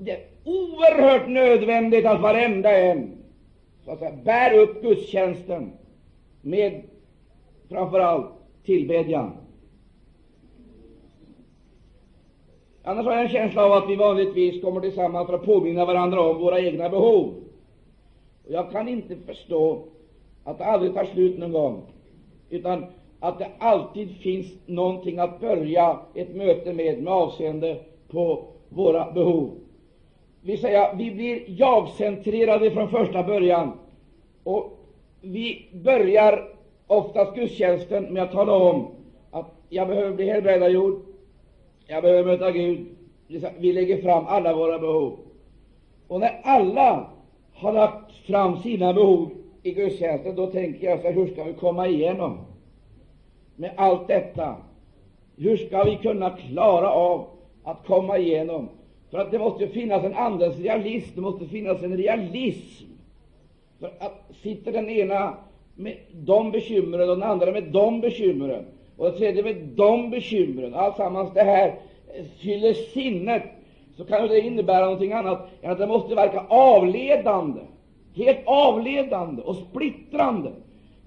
Det 0.00 0.10
är 0.10 0.20
oerhört 0.44 1.28
nödvändigt 1.28 2.06
att 2.06 2.20
varenda 2.20 2.78
en 2.78 3.10
så 3.84 3.90
att 3.90 3.98
säga, 3.98 4.12
bär 4.24 4.58
upp 4.58 4.82
gudstjänsten 4.82 5.72
med 6.42 6.82
framför 7.68 8.00
allt 8.00 8.26
tillbedjan. 8.64 9.32
Annars 12.82 13.06
har 13.06 13.12
jag 13.12 13.22
en 13.22 13.28
känsla 13.28 13.64
av 13.64 13.72
att 13.72 13.88
vi 13.88 13.96
vanligtvis 13.96 14.62
kommer 14.62 14.80
tillsammans 14.80 15.26
för 15.26 15.34
att 15.34 15.44
påminna 15.44 15.84
varandra 15.84 16.20
om 16.20 16.38
våra 16.38 16.60
egna 16.60 16.88
behov. 16.88 17.34
Och 18.46 18.52
jag 18.52 18.70
kan 18.70 18.88
inte 18.88 19.16
förstå 19.16 19.82
att 20.44 20.58
det 20.58 20.64
aldrig 20.64 20.94
tar 20.94 21.04
slut 21.04 21.38
någon 21.38 21.52
gång, 21.52 21.82
utan 22.50 22.84
att 23.20 23.38
det 23.38 23.48
alltid 23.58 24.16
finns 24.16 24.46
någonting 24.66 25.18
att 25.18 25.40
börja 25.40 25.98
ett 26.14 26.34
möte 26.34 26.72
med 26.72 27.02
med 27.02 27.12
avseende 27.12 27.78
på 28.08 28.42
våra 28.68 29.10
behov. 29.10 29.50
Vi 30.42 30.56
säger 30.56 30.96
vi 30.96 31.10
blir 31.10 31.42
jag-centrerade 31.46 32.70
från 32.70 32.88
första 32.88 33.22
början, 33.22 33.72
och 34.44 34.78
vi 35.20 35.66
börjar 35.72 36.50
oftast 36.86 37.34
gudstjänsten 37.34 38.04
med 38.04 38.22
att 38.22 38.32
tala 38.32 38.52
om 38.52 38.86
att 39.30 39.46
jag 39.68 39.88
behöver 39.88 40.12
bli 40.12 40.24
helbrägdagjord, 40.24 40.94
jag 41.86 42.02
behöver 42.02 42.24
möta 42.24 42.50
Gud. 42.50 42.86
Vi 43.58 43.72
lägger 43.72 43.96
fram 43.96 44.24
alla 44.26 44.54
våra 44.54 44.78
behov. 44.78 45.12
Och 46.08 46.20
när 46.20 46.40
alla 46.42 47.06
har 47.52 47.72
lagt 47.72 48.12
fram 48.26 48.56
sina 48.56 48.92
behov 48.92 49.30
i 49.64 49.72
gudstjänsten, 49.72 50.36
då 50.36 50.46
tänker 50.46 50.86
jag 50.90 51.00
så 51.00 51.06
här, 51.06 51.14
hur 51.14 51.26
ska 51.26 51.44
vi 51.44 51.52
komma 51.52 51.88
igenom 51.88 52.38
med 53.56 53.72
allt 53.76 54.08
detta? 54.08 54.56
Hur 55.36 55.56
ska 55.56 55.84
vi 55.84 55.96
kunna 55.96 56.30
klara 56.30 56.90
av 56.90 57.24
att 57.64 57.86
komma 57.86 58.18
igenom? 58.18 58.68
För 59.10 59.18
att 59.18 59.30
det 59.30 59.38
måste 59.38 59.68
finnas 59.68 60.04
en 60.04 60.14
andens 60.14 60.58
realism, 60.58 61.14
det 61.14 61.20
måste 61.20 61.46
finnas 61.46 61.82
en 61.82 61.96
realism. 61.96 62.84
För 63.80 63.90
att 63.98 64.30
sitter 64.42 64.72
den 64.72 64.90
ena 64.90 65.34
med 65.76 65.96
de 66.12 66.50
bekymren 66.50 67.10
och 67.10 67.16
den 67.16 67.28
andra 67.28 67.52
med 67.52 67.64
de 67.64 68.00
bekymren 68.00 68.64
och 68.96 69.04
den 69.04 69.14
tredje 69.14 69.42
med 69.42 69.56
de 69.56 70.10
bekymren, 70.10 70.74
alltsammans 70.74 71.30
det 71.34 71.42
här 71.42 71.74
fyller 72.38 72.72
sinnet, 72.72 73.42
så 73.96 74.04
kan 74.04 74.28
det 74.28 74.40
innebära 74.40 74.80
någonting 74.80 75.12
annat 75.12 75.46
än 75.62 75.70
att 75.70 75.78
det 75.78 75.86
måste 75.86 76.14
verka 76.14 76.44
avledande 76.48 77.60
helt 78.14 78.40
avledande 78.44 79.42
och 79.42 79.56
splittrande. 79.56 80.52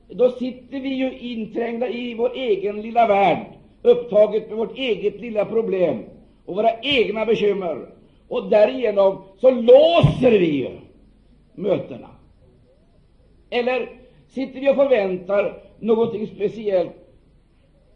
Då 0.10 0.30
sitter 0.30 0.80
vi 0.80 0.90
ju 0.90 1.18
inträngda 1.18 1.90
i 1.90 2.14
vår 2.14 2.32
egen 2.36 2.82
lilla 2.82 3.08
värld, 3.08 3.46
upptaget 3.82 4.50
med 4.50 4.58
vårt 4.58 4.78
eget 4.78 5.22
lilla 5.22 5.46
problem 5.46 6.04
och 6.46 6.56
våra 6.56 6.80
egna 6.82 7.26
bekymmer. 7.26 7.88
Och 8.28 8.50
därigenom 8.50 9.24
så 9.38 9.52
låser 9.52 10.32
vi 10.32 10.56
ju 10.56 10.70
mötena. 11.56 12.08
Eller 13.50 13.90
sitter 14.30 14.60
vi 14.60 14.70
och 14.70 14.76
förväntar 14.76 15.62
någonting 15.80 16.28
speciellt 16.28 16.92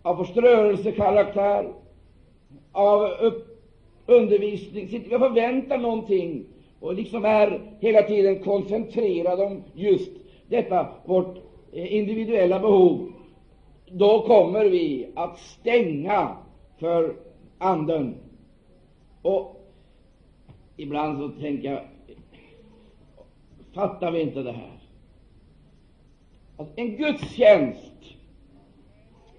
av 0.02 0.16
förstörelsekaraktär, 0.16 1.74
av 2.72 3.10
undervisning? 4.06 4.88
Sitter 4.88 5.10
vi 5.10 5.16
och 5.16 5.20
förväntar 5.20 5.78
någonting 5.78 6.46
och 6.82 6.94
liksom 6.94 7.26
är 7.26 7.62
hela 7.80 8.04
tiden 8.04 8.40
koncentrerad 8.40 9.40
om 9.40 9.64
just 9.74 10.12
detta 10.50 10.88
vårt 11.06 11.38
eh, 11.74 11.96
individuella 11.96 12.60
behov, 12.60 13.12
då 13.92 14.22
kommer 14.22 14.66
vi 14.66 15.12
att 15.16 15.40
stänga 15.40 16.36
för 16.80 17.16
Anden. 17.58 18.16
Och 19.22 19.62
ibland 20.78 21.20
så 21.20 21.42
tänker 21.42 21.72
jag, 21.72 21.82
Fattar 23.74 24.12
vi 24.12 24.22
inte 24.22 24.44
det 24.44 24.52
här? 24.52 24.78
En 26.76 26.98
gudstjänst 26.98 28.16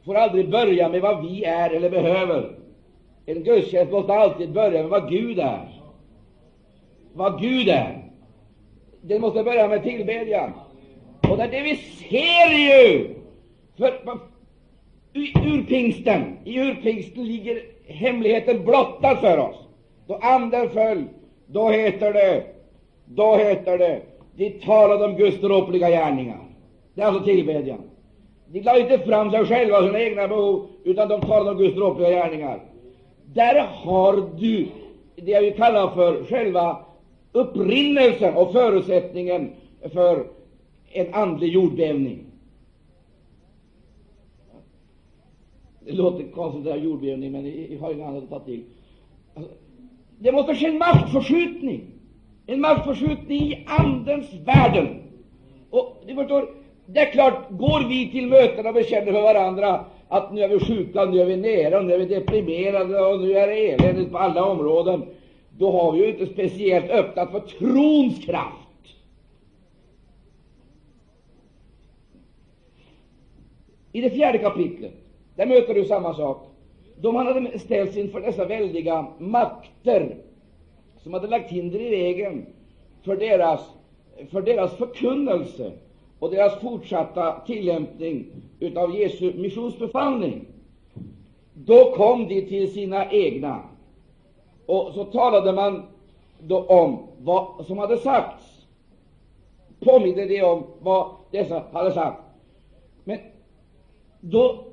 får 0.05 0.15
aldrig 0.15 0.51
börja 0.51 0.89
med 0.89 1.03
vad 1.03 1.27
vi 1.27 1.45
är 1.45 1.71
eller 1.71 1.91
behöver. 1.91 2.57
En 3.27 3.43
gudstjänst 3.43 3.93
måste 3.93 4.13
alltid 4.13 4.53
börja 4.53 4.83
med 4.83 4.91
vad 4.91 5.11
Gud 5.11 5.39
är. 5.39 5.82
Vad 7.15 7.41
Gud 7.41 7.69
är. 7.69 8.05
Den 9.03 9.21
måste 9.21 9.45
börja 9.45 9.69
med 9.69 9.83
tillbedjan. 9.83 10.53
Och 11.31 11.37
det 11.37 11.43
är 11.43 11.49
det 11.51 11.63
vi 11.63 11.77
ser 11.77 12.55
ju! 12.55 13.15
För, 13.79 14.19
ur 15.15 15.63
pingsten, 15.63 16.39
i 16.45 16.59
urpingsten 16.59 17.25
ligger 17.25 17.63
hemligheten 17.87 18.65
blottad 18.65 19.17
för 19.17 19.39
oss. 19.39 19.57
Då 20.07 20.15
anden 20.15 20.71
föll, 20.71 21.05
då 21.47 21.69
heter 21.69 22.13
det, 22.13 22.45
då 23.05 23.37
heter 23.37 23.79
det, 23.79 24.01
de 24.37 24.51
talade 24.51 25.05
om 25.05 25.17
Guds 25.17 25.41
dråpliga 25.41 25.91
gärningar. 25.91 26.39
Det 26.95 27.03
är 27.03 27.07
alltså 27.07 27.25
tillbedjan. 27.25 27.81
De 28.47 28.61
lade 28.61 28.81
inte 28.81 28.99
fram 28.99 29.31
sig 29.31 29.47
själva 29.47 29.79
och 29.79 29.85
sina 29.85 30.01
egna 30.01 30.29
behov, 30.29 30.67
utan 30.85 31.09
de 31.09 31.21
talade 31.21 31.51
om 31.51 31.57
Guds 31.57 31.75
dråpliga 31.75 32.11
gärningar. 32.11 32.63
Där 33.25 33.67
har 33.67 34.25
du 34.39 34.67
det 35.17 35.41
vi 35.41 35.51
kallar 35.51 35.89
för 35.89 36.25
själva 36.25 36.77
upprinnelsen 37.33 38.37
och 38.37 38.53
förutsättningen 38.53 39.51
för 39.93 40.27
en 40.93 41.15
andlig 41.15 41.53
jordbävning. 41.53 42.25
Det 45.87 45.93
låter 45.93 46.25
konstigt 46.25 46.65
det 46.65 46.71
här 46.71 46.79
jordbävning, 46.79 47.33
men 47.33 47.73
jag 47.73 47.79
har 47.81 47.93
inget 47.93 48.07
annat 48.07 48.23
att 48.25 48.31
ta 48.31 48.41
till. 48.41 48.63
Alltså, 49.35 49.53
det 50.19 50.33
måste 50.33 50.55
ske 50.55 50.67
en 50.67 50.79
maktförskjutning. 50.79 51.83
En 52.47 52.61
maktförskjutning 52.61 53.41
i 53.43 53.65
Andens 53.67 54.33
världen. 54.33 54.89
Och 55.71 56.03
du 56.07 56.15
förstår, 56.15 56.49
det 56.87 57.01
är 57.01 57.13
klart, 57.13 57.51
går 57.51 57.89
vi 57.89 58.11
till 58.11 58.27
möten 58.27 58.67
och 58.67 58.75
bekänner 58.75 59.13
för 59.13 59.23
varandra 59.23 59.81
att 60.09 60.33
nu 60.33 60.41
är 60.41 60.49
vi 60.49 60.61
sjuka, 60.61 61.05
nu 61.05 61.21
är 61.21 61.25
vi 61.25 61.37
nere, 61.37 61.83
nu 61.83 61.93
är 61.93 61.99
vi 61.99 62.05
deprimerade 62.05 63.03
och 63.03 63.21
nu 63.21 63.37
är 63.37 63.47
det 63.47 63.71
eländigt 63.71 64.13
på 64.13 64.19
alla 64.19 64.45
områden, 64.45 65.03
då 65.63 65.71
har 65.71 65.93
vi 65.93 65.99
ju 65.99 66.09
inte 66.09 66.27
speciellt 66.27 66.91
öppnat 66.91 67.31
för 67.31 67.41
trons 67.41 68.19
kraft. 68.19 68.97
I 73.93 74.01
det 74.01 74.11
fjärde 74.11 74.39
kapitlet 74.39 74.93
där 75.37 75.47
möter 75.47 75.75
du 75.75 75.85
samma 75.85 76.15
sak. 76.15 76.47
De 77.01 77.15
hade 77.15 77.59
ställts 77.59 77.97
inför 77.97 78.21
dessa 78.21 78.45
väldiga 78.45 79.07
makter 79.19 80.17
som 81.03 81.13
hade 81.13 81.27
lagt 81.27 81.51
hinder 81.51 81.81
i 81.81 81.91
vägen 81.91 82.47
för 83.03 83.17
deras, 83.17 83.61
för 84.31 84.43
deras 84.43 84.75
förkunnelse 84.75 85.73
och 86.19 86.31
deras 86.31 86.61
fortsatta 86.61 87.41
tillämpning 87.47 88.25
av 88.77 88.95
Jesu 88.95 89.33
missionsbefallning. 89.37 90.45
Då 91.55 91.87
kom 91.87 92.29
de 92.29 92.43
till 92.43 92.73
sina 92.73 93.11
egna, 93.11 93.72
och 94.67 94.93
så 94.95 95.05
talade 95.05 95.53
man 95.53 95.83
då 96.41 96.65
om 96.67 97.07
vad 97.19 97.67
som 97.67 97.79
hade 97.79 97.99
sagts. 97.99 98.67
Påminde 99.81 100.27
det 100.27 100.43
om 100.43 100.65
vad 100.81 101.11
dessa 101.31 101.63
hade 101.73 101.93
sagt. 101.93 102.23
Men 103.05 103.19
då 104.21 104.65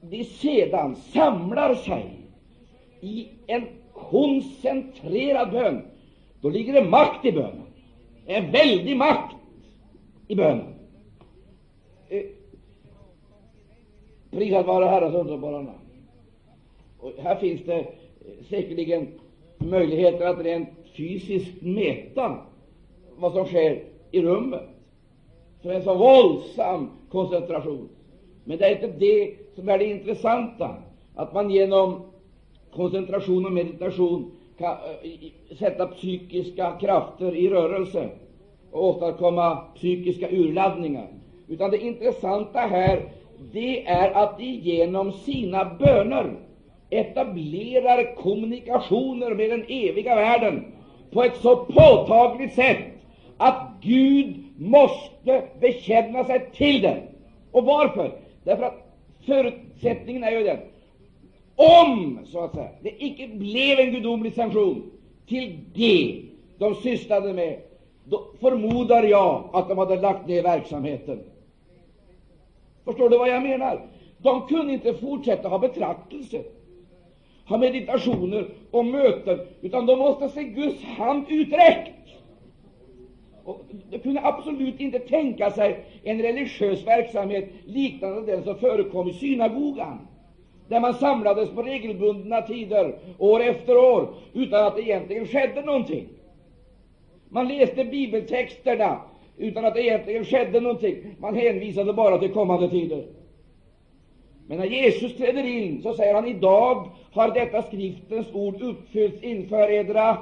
de 0.00 0.24
sedan 0.24 0.96
samlar 0.96 1.74
sig 1.74 2.18
i 3.00 3.28
en 3.46 3.66
koncentrerad 3.92 5.50
bön, 5.50 5.82
då 6.40 6.48
ligger 6.48 6.72
det 6.72 6.84
makt 6.84 7.24
i 7.24 7.32
bönen. 7.32 7.62
En 8.26 8.50
väldig 8.50 8.96
makt 8.96 9.36
i 10.28 10.34
bönen. 10.34 10.74
Eh, 12.08 12.22
prisad 14.30 14.66
vare 14.66 14.84
Herrens 14.84 15.14
underbara 15.14 15.56
namn. 15.56 15.78
Och 17.00 17.12
här 17.22 17.36
finns 17.36 17.64
det 17.64 17.78
eh, 17.78 17.86
säkerligen 18.48 19.08
möjligheter 19.70 20.26
att 20.26 20.44
rent 20.44 20.68
fysiskt 20.96 21.62
mäta 21.62 22.38
vad 23.16 23.32
som 23.32 23.46
sker 23.46 23.82
i 24.10 24.22
rummet. 24.22 24.68
För 25.62 25.72
en 25.72 25.82
så 25.82 25.94
våldsam 25.94 26.90
koncentration. 27.10 27.88
Men 28.44 28.58
det 28.58 28.66
är 28.66 28.74
inte 28.74 28.98
det 28.98 29.34
som 29.54 29.68
är 29.68 29.78
det 29.78 29.84
intressanta, 29.84 30.76
att 31.14 31.34
man 31.34 31.50
genom 31.50 32.00
koncentration 32.74 33.46
och 33.46 33.52
meditation 33.52 34.30
kan 34.58 34.72
eh, 34.72 35.56
sätta 35.58 35.86
psykiska 35.86 36.72
krafter 36.80 37.34
i 37.34 37.48
rörelse 37.48 38.08
och 38.70 38.84
åstadkomma 38.84 39.56
psykiska 39.74 40.30
urladdningar. 40.30 41.08
Utan 41.48 41.70
det 41.70 41.78
intressanta 41.78 42.58
här, 42.58 43.08
det 43.52 43.86
är 43.86 44.10
att 44.10 44.38
de 44.38 44.44
genom 44.44 45.12
sina 45.12 45.64
böner 45.64 46.36
etablerar 46.92 48.14
kommunikationer 48.14 49.34
med 49.34 49.50
den 49.50 49.64
eviga 49.68 50.14
världen 50.14 50.64
på 51.10 51.22
ett 51.22 51.36
så 51.36 51.56
påtagligt 51.56 52.54
sätt 52.54 52.78
att 53.36 53.60
Gud 53.80 54.36
måste 54.56 55.42
bekänna 55.60 56.24
sig 56.24 56.42
till 56.52 56.80
den. 56.82 57.00
Och 57.50 57.64
varför? 57.64 58.12
Därför 58.44 58.62
att 58.64 58.82
förutsättningen 59.26 60.24
är 60.24 60.30
ju 60.30 60.42
den 60.42 60.58
om 61.56 62.18
så 62.24 62.40
att 62.40 62.54
säga, 62.54 62.68
det 62.80 63.04
icke 63.04 63.26
blev 63.26 63.78
en 63.78 63.90
gudomlig 63.90 64.34
sanktion 64.34 64.82
till 65.26 65.58
det 65.74 66.20
de 66.58 66.74
sysslade 66.74 67.32
med, 67.32 67.56
då 68.04 68.22
förmodar 68.40 69.02
jag 69.02 69.44
att 69.52 69.68
de 69.68 69.78
hade 69.78 69.96
lagt 69.96 70.26
ner 70.26 70.42
verksamheten. 70.42 71.20
Förstår 72.84 73.08
du 73.08 73.16
vad 73.16 73.28
jag 73.28 73.42
menar? 73.42 73.80
De 74.18 74.42
kunde 74.42 74.72
inte 74.72 74.94
fortsätta 74.94 75.48
ha 75.48 75.58
betraktelse, 75.58 76.42
ha 77.44 77.56
meditationer 77.56 78.46
och 78.70 78.84
möten, 78.84 79.40
utan 79.60 79.86
de 79.86 79.98
måste 79.98 80.28
se 80.28 80.44
Guds 80.44 80.82
hand 80.82 81.24
uträckt. 81.28 81.90
Och 83.44 83.60
de 83.90 83.98
kunde 83.98 84.20
absolut 84.22 84.80
inte 84.80 84.98
tänka 84.98 85.50
sig 85.50 85.76
en 86.02 86.22
religiös 86.22 86.86
verksamhet 86.86 87.44
liknande 87.64 88.22
den 88.22 88.42
som 88.42 88.56
förekom 88.56 89.08
i 89.08 89.12
synagogan, 89.12 89.98
där 90.68 90.80
man 90.80 90.94
samlades 90.94 91.50
på 91.50 91.62
regelbundna 91.62 92.42
tider 92.42 92.94
år 93.18 93.40
efter 93.42 93.76
år 93.76 94.08
utan 94.32 94.66
att 94.66 94.74
det 94.74 94.82
egentligen 94.82 95.26
skedde 95.26 95.62
någonting. 95.62 96.04
Man 97.28 97.48
läste 97.48 97.84
bibeltexterna 97.84 98.98
utan 99.36 99.64
att 99.64 99.74
det 99.74 99.82
egentligen 99.82 100.24
skedde 100.24 100.60
någonting. 100.60 100.96
Man 101.18 101.34
hänvisade 101.34 101.92
bara 101.92 102.18
till 102.18 102.30
kommande 102.30 102.68
tider. 102.68 103.04
Men 104.52 104.58
när 104.58 104.66
Jesus 104.66 105.16
träder 105.16 105.44
in 105.44 105.82
så 105.82 105.94
säger 105.94 106.14
han 106.14 106.28
idag 106.28 106.90
har 107.12 107.34
detta 107.34 107.62
skriftens 107.62 108.26
ord 108.32 108.62
uppfyllts 108.62 109.22
inför 109.22 109.70
edra 109.70 110.16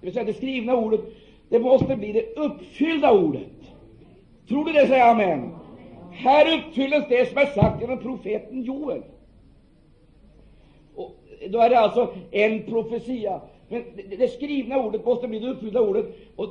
det 0.00 0.06
vill 0.06 0.12
säga 0.12 0.24
det 0.24 0.34
skrivna 0.34 0.76
ordet, 0.76 1.00
det 1.48 1.58
måste 1.58 1.96
bli 1.96 2.12
det 2.12 2.36
uppfyllda 2.36 3.12
ordet. 3.12 3.72
Tror 4.48 4.64
du 4.64 4.72
det? 4.72 4.86
säger 4.86 5.10
amen. 5.10 5.50
Här 6.12 6.58
uppfylls 6.58 7.04
det 7.08 7.28
som 7.28 7.38
är 7.38 7.46
sagt 7.46 7.80
genom 7.80 7.98
profeten 7.98 8.62
Joel. 8.62 9.02
Och 10.94 11.16
då 11.48 11.58
är 11.58 11.70
det 11.70 11.78
alltså 11.78 12.14
en 12.30 12.62
profetia. 12.62 13.40
Men 13.68 13.84
det, 13.96 14.16
det 14.16 14.28
skrivna 14.28 14.78
ordet 14.78 15.04
måste 15.04 15.28
bli 15.28 15.38
det 15.38 15.48
uppfyllda 15.48 15.80
ordet. 15.80 16.06
Och 16.36 16.48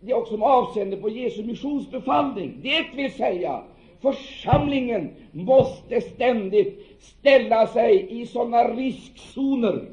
det 0.00 0.10
är 0.10 0.16
också 0.16 0.36
med 0.36 0.48
avseende 0.48 0.96
på 0.96 1.08
Jesu 1.08 1.44
missionsbefallning. 1.44 2.60
Det 2.62 2.84
vill 2.96 3.12
säga, 3.12 3.62
församlingen 4.00 5.10
måste 5.32 6.00
ständigt 6.00 6.80
ställa 7.00 7.66
sig 7.66 8.06
i 8.08 8.26
sådana 8.26 8.64
riskzoner 8.64 9.88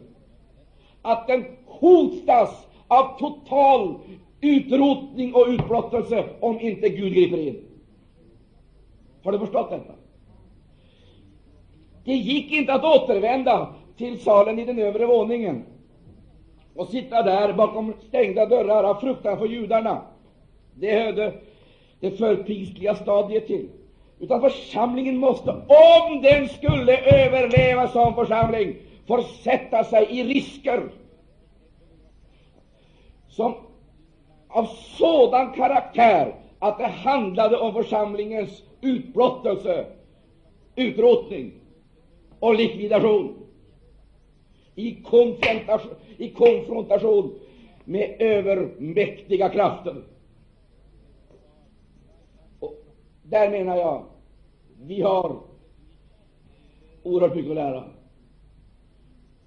att 1.02 1.28
den 1.28 1.46
hotas 1.66 2.68
av 2.88 3.20
total 3.20 3.96
utrotning 4.42 5.34
och 5.34 5.46
utblottelse 5.48 6.26
om 6.40 6.60
inte 6.60 6.90
Gud 6.90 7.14
griper 7.14 7.38
in. 7.38 7.60
Har 9.24 9.32
du 9.32 9.40
förstått 9.40 9.70
detta? 9.70 9.94
Det 12.04 12.16
gick 12.16 12.52
inte 12.52 12.74
att 12.74 12.84
återvända 12.84 13.68
till 13.98 14.20
salen 14.20 14.60
i 14.60 14.64
den 14.64 14.80
övre 14.80 15.06
våningen 15.06 15.64
och 16.76 16.88
sitta 16.88 17.22
där 17.22 17.54
bakom 17.54 17.94
stängda 18.08 18.46
dörrar 18.46 18.84
av 18.84 18.96
fruktan 18.96 19.38
för 19.38 19.46
judarna. 19.46 20.02
Det 20.74 20.96
hörde 20.96 21.34
det 22.00 22.12
förpistliga 22.12 22.96
stadiet 22.96 23.48
till. 23.48 23.68
Utan 24.20 24.42
församlingen 24.42 25.18
måste, 25.18 25.50
om 25.52 26.22
den 26.22 26.48
skulle 26.48 27.00
överleva 27.00 27.88
som 27.88 28.16
församling, 28.16 28.74
försätta 29.06 29.84
sig 29.84 30.08
i 30.10 30.24
risker 30.24 30.90
som 33.30 33.56
av 34.48 34.66
sådan 34.98 35.50
karaktär 35.50 36.36
att 36.60 36.78
det 36.78 36.88
handlade 36.88 37.58
om 37.58 37.74
församlingens 37.74 38.64
utblottelse, 38.82 39.86
utrotning 40.76 41.52
och 42.40 42.56
likvidation. 42.56 43.34
I 44.76 44.92
konfrontation, 44.92 45.94
I 46.18 46.30
konfrontation 46.30 47.32
med 47.84 48.16
övermäktiga 48.20 49.50
krafter. 49.50 49.96
Och 52.60 52.74
där 53.30 53.52
menar 53.52 53.76
jag 53.78 54.06
vi 54.82 55.02
har 55.02 55.40
oerhört 57.04 57.36
mycket 57.36 57.50
att 57.50 57.56
lära. 57.56 57.84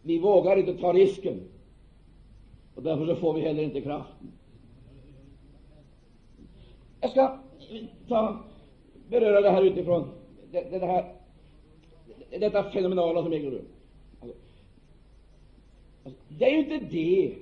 Vi 0.03 0.19
vågar 0.19 0.57
inte 0.57 0.77
ta 0.77 0.93
risken, 0.93 1.40
och 2.75 2.83
därför 2.83 3.07
så 3.07 3.16
får 3.16 3.35
vi 3.35 3.40
heller 3.40 3.62
inte 3.62 3.81
kraften. 3.81 4.33
Jag 7.01 7.11
ska 7.11 7.38
ta, 8.09 8.38
beröra 9.09 9.40
det 9.40 9.51
här 9.51 9.62
utifrån 9.62 10.11
det, 10.53 10.61
det 10.71 10.87
här, 10.87 11.14
detta 12.31 12.71
fenomenala 12.71 13.23
som 13.23 13.33
äger 13.33 13.51
rum. 13.51 13.64
Alltså, 14.21 14.38
det 16.29 16.45
är 16.45 16.51
ju 16.51 16.59
inte 16.59 16.87
det 16.87 17.35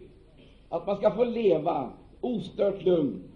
att 0.68 0.86
man 0.86 0.96
ska 0.96 1.10
få 1.10 1.24
leva 1.24 1.92
ostört 2.20 2.82
lugn 2.82 3.28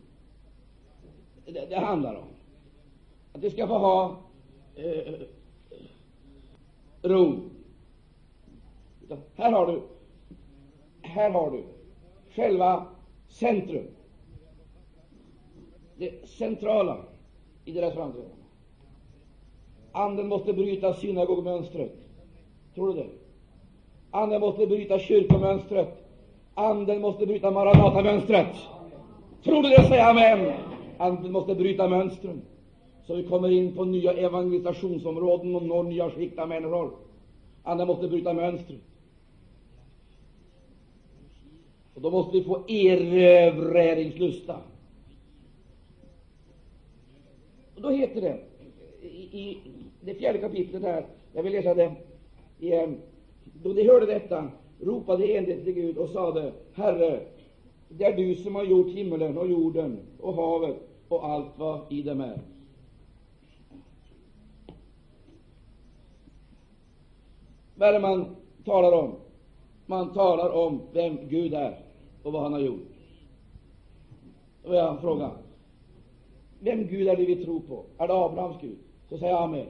det, 1.44 1.66
det 1.68 1.76
handlar 1.76 2.14
om. 2.14 2.31
Att 3.32 3.44
vi 3.44 3.50
ska 3.50 3.66
få 3.66 3.78
ha 3.78 4.16
eh, 4.74 5.14
ro. 7.02 7.40
Här 9.36 9.52
har 9.52 9.66
du 9.66 9.82
här 11.02 11.30
har 11.30 11.50
du 11.50 11.64
själva 12.30 12.86
centrum, 13.28 13.86
det 15.96 16.28
centrala 16.28 16.96
i 17.64 17.72
deras 17.72 17.94
framträdande. 17.94 18.36
Anden 19.92 20.28
måste 20.28 20.52
bryta 20.52 20.94
synagogmönstret. 20.94 21.96
Tror 22.74 22.86
du 22.86 22.92
det? 22.92 23.06
Anden 24.10 24.40
måste 24.40 24.66
bryta 24.66 24.98
kyrkomönstret. 24.98 26.08
Anden 26.54 27.00
måste 27.00 27.26
bryta 27.26 27.50
Maranatamönstret. 27.50 28.56
Tror 29.44 29.62
du 29.62 29.68
det? 29.68 29.84
Säg 29.88 30.00
amen. 30.00 30.52
Anden 30.98 31.32
måste 31.32 31.54
bryta 31.54 31.88
mönstren, 31.88 32.42
så 33.06 33.14
vi 33.14 33.22
kommer 33.22 33.50
in 33.50 33.74
på 33.74 33.84
nya 33.84 34.12
evangelisationsområden 34.12 35.54
och 35.54 35.62
når 35.62 35.82
nya 35.82 36.10
skikt 36.10 36.38
av 36.38 36.48
människor. 36.48 36.90
Andra 37.62 37.86
måste 37.86 38.08
bryta 38.08 38.32
mönstret. 38.32 38.80
Och 41.94 42.00
då 42.00 42.10
måste 42.10 42.38
vi 42.38 42.44
få 42.44 42.64
erövringslusta. 42.68 44.56
Och 47.74 47.82
då 47.82 47.90
heter 47.90 48.20
det 48.20 48.38
i, 49.02 49.40
i 49.40 49.58
det 50.00 50.14
fjärde 50.14 50.38
kapitlet 50.38 50.82
här, 50.82 51.06
jag 51.32 51.42
vill 51.42 51.52
läsa 51.52 51.74
det 51.74 51.92
igen. 52.60 52.90
Eh, 52.90 52.96
då 53.62 53.72
de 53.72 53.88
hörde 53.88 54.06
detta 54.06 54.50
ropade 54.80 55.26
enligt 55.26 55.64
till 55.64 55.74
Gud 55.74 55.98
och 55.98 56.08
sade, 56.08 56.52
Herre, 56.72 57.20
det 57.88 58.04
är 58.04 58.16
du 58.16 58.34
som 58.34 58.54
har 58.54 58.64
gjort 58.64 58.88
himmelen 58.88 59.38
och 59.38 59.50
jorden 59.50 59.98
och 60.20 60.34
havet 60.34 60.76
och 61.08 61.26
allt 61.26 61.50
vad 61.56 61.92
i 61.92 62.02
dem 62.02 62.20
är. 62.20 62.51
Vad 67.82 67.88
är 67.88 67.92
det 67.92 67.98
man 67.98 68.36
talar 68.64 68.92
om? 68.92 69.14
Man 69.86 70.12
talar 70.12 70.50
om 70.50 70.80
vem 70.92 71.28
Gud 71.28 71.54
är 71.54 71.78
och 72.22 72.32
vad 72.32 72.42
han 72.42 72.52
har 72.52 72.60
gjort. 72.60 72.88
Och 74.64 74.74
jag 74.74 75.00
frågar, 75.00 75.30
vem 76.60 76.86
Gud 76.86 77.08
är 77.08 77.16
det 77.16 77.24
vi 77.24 77.44
tror 77.44 77.60
på? 77.60 77.84
Är 77.98 78.08
det 78.08 78.14
Abrahams 78.14 78.60
Gud? 78.60 78.78
Så 79.08 79.18
säger 79.18 79.32
jag 79.32 79.42
amen. 79.42 79.66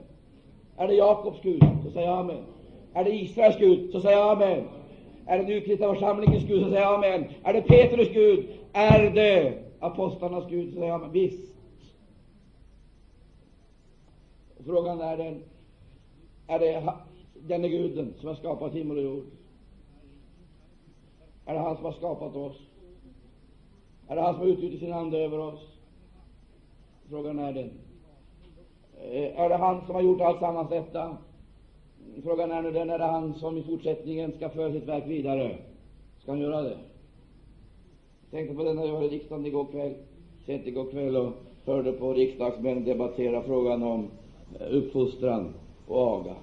Är 0.77 0.89
det 0.89 0.95
Jakobs 0.95 1.43
Gud? 1.43 1.63
Så 1.85 1.91
säger 1.91 2.09
jag 2.09 2.19
amen. 2.19 2.45
Är 2.93 3.05
det 3.05 3.15
Israels 3.15 3.59
Gud? 3.59 3.93
Så 3.93 4.01
säger 4.01 4.19
jag 4.19 4.33
amen. 4.33 4.65
Är 5.27 5.39
det 5.39 5.45
nykristna 5.45 5.95
församlingens 5.95 6.45
Gud? 6.45 6.63
Så 6.63 6.69
säger 6.69 6.83
jag 6.83 6.95
amen. 6.95 7.25
Är 7.43 7.53
det 7.53 7.63
Petrus 7.63 8.09
Gud? 8.09 8.49
Är 8.73 9.11
det 9.11 9.59
apostlarnas 9.81 10.49
Gud? 10.49 10.69
Så 10.69 10.75
säger 10.75 10.89
jag 10.89 10.95
amen. 10.95 11.13
Visst. 11.13 11.55
Frågan 14.67 15.01
är 15.01 15.17
den, 15.17 15.43
är 16.47 16.59
det 16.59 16.93
denne 17.47 17.69
guden 17.69 18.15
som 18.19 18.29
har 18.29 18.35
skapat 18.35 18.73
himmel 18.73 18.99
och 18.99 19.05
jord? 19.05 19.25
Är 21.47 21.55
det 21.55 21.61
han 21.61 21.77
som 21.77 21.85
har 21.85 21.93
skapat 21.93 22.37
oss? 22.37 22.57
Är 24.09 24.17
det 24.17 24.23
han 24.23 24.35
som 24.35 24.43
har 24.43 24.49
utgjutit 24.49 24.81
sin 24.81 24.93
ande 24.93 25.19
över 25.19 25.39
oss? 25.39 25.61
Frågan 27.11 27.39
är 27.39 27.53
den. 27.53 27.71
Eh, 29.03 29.41
är 29.41 29.49
det 29.49 29.57
han 29.57 29.87
som 29.87 29.95
har 29.95 30.03
gjort 30.03 30.21
allt 30.21 30.41
sammans 30.41 30.71
detta? 30.71 31.17
Frågan 32.23 32.51
är 32.51 32.63
nu 32.63 32.71
den, 32.71 32.91
är 32.91 32.99
det 32.99 33.05
han 33.05 33.35
som 33.35 33.57
i 33.57 33.63
fortsättningen 33.63 34.33
ska 34.33 34.49
föra 34.49 34.73
sitt 34.73 34.89
verk 34.89 35.07
vidare? 35.07 35.57
Ska 36.23 36.33
han 36.33 36.41
göra 36.41 36.63
det? 36.63 36.77
Jag 38.31 38.39
tänkte 38.39 38.55
på 38.55 38.65
det 38.65 38.73
när 38.75 38.87
jag 38.87 38.95
var 38.95 39.03
i 39.03 39.09
riksdagen 39.09 39.47
igår 39.47 39.65
kväll, 39.65 39.95
sent 40.47 40.67
igår 40.67 40.91
kväll 40.91 41.17
och 41.17 41.33
hörde 41.65 41.93
på 41.93 42.13
riksdagsmän 42.13 42.85
debattera 42.85 43.43
frågan 43.43 43.83
om 43.83 44.11
eh, 44.61 44.67
uppfostran 44.77 45.55
och 45.87 45.99
aga. 45.99 46.35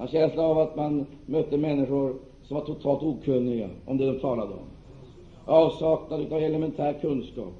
Man 0.00 0.08
har 0.08 0.12
känsla 0.12 0.42
av 0.42 0.58
att 0.58 0.76
man 0.76 1.06
mötte 1.26 1.56
människor 1.56 2.14
som 2.42 2.56
var 2.56 2.64
totalt 2.64 3.02
okunniga 3.02 3.68
om 3.86 3.96
det 3.96 4.06
de 4.06 4.20
talade 4.20 4.52
om. 4.52 4.66
Avsaknad 5.44 6.32
av 6.32 6.42
elementär 6.42 6.98
kunskap. 7.00 7.52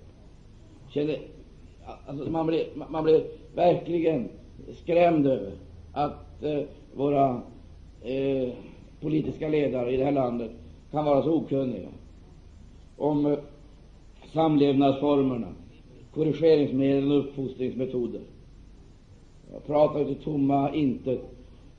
Kände, 0.88 1.18
alltså 2.06 2.30
man, 2.30 2.46
blev, 2.46 2.66
man 2.90 3.04
blev 3.04 3.22
verkligen 3.54 4.28
skrämd 4.74 5.26
över 5.26 5.52
att 5.92 6.42
eh, 6.42 6.60
våra 6.94 7.42
eh, 8.02 8.48
politiska 9.00 9.48
ledare 9.48 9.92
i 9.92 9.96
det 9.96 10.04
här 10.04 10.12
landet 10.12 10.50
kan 10.90 11.04
vara 11.04 11.22
så 11.22 11.32
okunniga 11.34 11.88
om 12.96 13.26
eh, 13.26 13.38
samlevnadsformerna, 14.32 15.48
korrigeringsmedel 16.14 17.12
och 17.12 17.18
uppfostringsmetoder. 17.18 18.20
Jag 19.52 19.66
pratar 19.66 20.04
till 20.04 20.22
tomma 20.24 20.74
intet, 20.74 21.20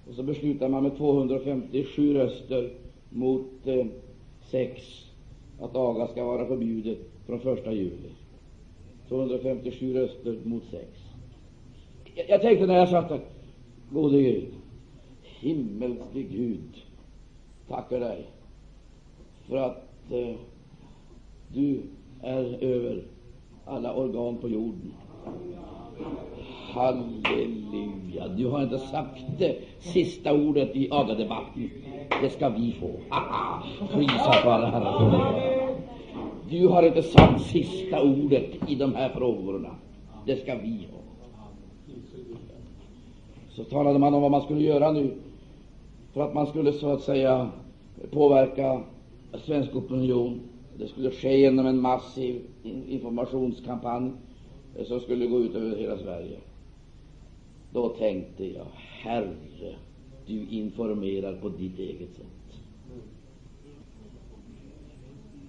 och 0.08 0.16
så 0.16 0.24
beslutar 0.24 0.70
man 0.70 0.84
med 0.84 0.98
257 0.98 2.14
röster 2.14 2.74
mot 3.10 3.68
eh, 3.68 3.86
sex 4.52 4.82
att 5.60 5.76
aga 5.76 6.08
ska 6.08 6.26
vara 6.26 6.48
förbjudet 6.48 6.98
från 7.26 7.58
1 7.58 7.66
juli. 7.66 8.10
257 9.08 9.94
röster 9.94 10.40
mot 10.44 10.64
sex. 10.72 10.88
Jag, 12.16 12.30
jag 12.30 12.42
tänkte 12.42 12.68
när 12.68 12.76
jag 12.76 12.90
satt 12.90 13.10
där, 13.10 13.22
gode 13.90 14.22
Gud, 14.22 14.54
himmelske 15.22 16.22
Gud, 16.22 16.84
tackar 17.68 18.00
dig 18.00 18.26
för 19.48 19.58
att 19.58 20.12
eh, 20.12 20.36
du 21.54 21.82
är 22.22 22.64
över 22.64 23.04
alla 23.66 23.96
organ 23.96 24.38
på 24.38 24.50
jorden. 24.50 24.94
Halleluja! 26.74 28.28
Du 28.38 28.48
har 28.48 28.64
inte 28.64 28.78
sagt 28.80 29.22
det 29.40 29.56
sista 29.80 30.34
ordet 30.34 30.76
i 30.76 30.92
agadebatten. 30.92 31.70
Det 32.22 32.30
ska 32.30 32.50
vi 32.50 32.72
få. 32.72 32.92
Prisa 33.94 34.46
vare 34.46 34.66
Herren. 34.66 35.72
Du 36.50 36.68
har 36.68 36.84
inte 36.84 37.04
sagt 37.04 37.42
sista 37.42 38.02
ordet 38.02 38.70
i 38.70 38.76
de 38.76 38.96
här 38.96 39.10
frågorna. 39.10 39.76
Det 40.26 40.36
ska 40.36 40.56
vi 40.56 40.88
ha. 40.92 41.00
Så 43.50 43.64
talade 43.64 44.00
man 44.00 44.14
om 44.14 44.22
vad 44.22 44.32
man 44.32 44.42
skulle 44.42 44.64
göra 44.64 44.92
nu 44.92 45.14
för 46.14 46.22
att 46.22 46.34
man 46.34 46.48
skulle 46.48 46.74
så 46.74 46.90
att 46.94 47.02
säga 47.02 47.50
påverka 48.12 48.82
svensk 49.46 49.76
opinion. 49.76 50.40
Det 50.78 50.88
skulle 50.88 51.12
ske 51.12 51.40
genom 51.40 51.66
en 51.66 51.82
massiv 51.82 52.42
informationskampanj 52.88 54.12
som 54.86 55.00
skulle 55.00 55.28
gå 55.28 55.40
ut 55.40 55.56
över 55.56 55.78
hela 55.78 55.98
Sverige. 55.98 56.38
Då 57.74 57.90
tänkte 57.90 58.46
jag, 58.46 58.66
Herre, 58.76 59.76
du 60.26 60.48
informerar 60.50 61.36
på 61.36 61.50
ditt 61.50 61.80
eget 61.80 62.14
sätt. 62.16 62.60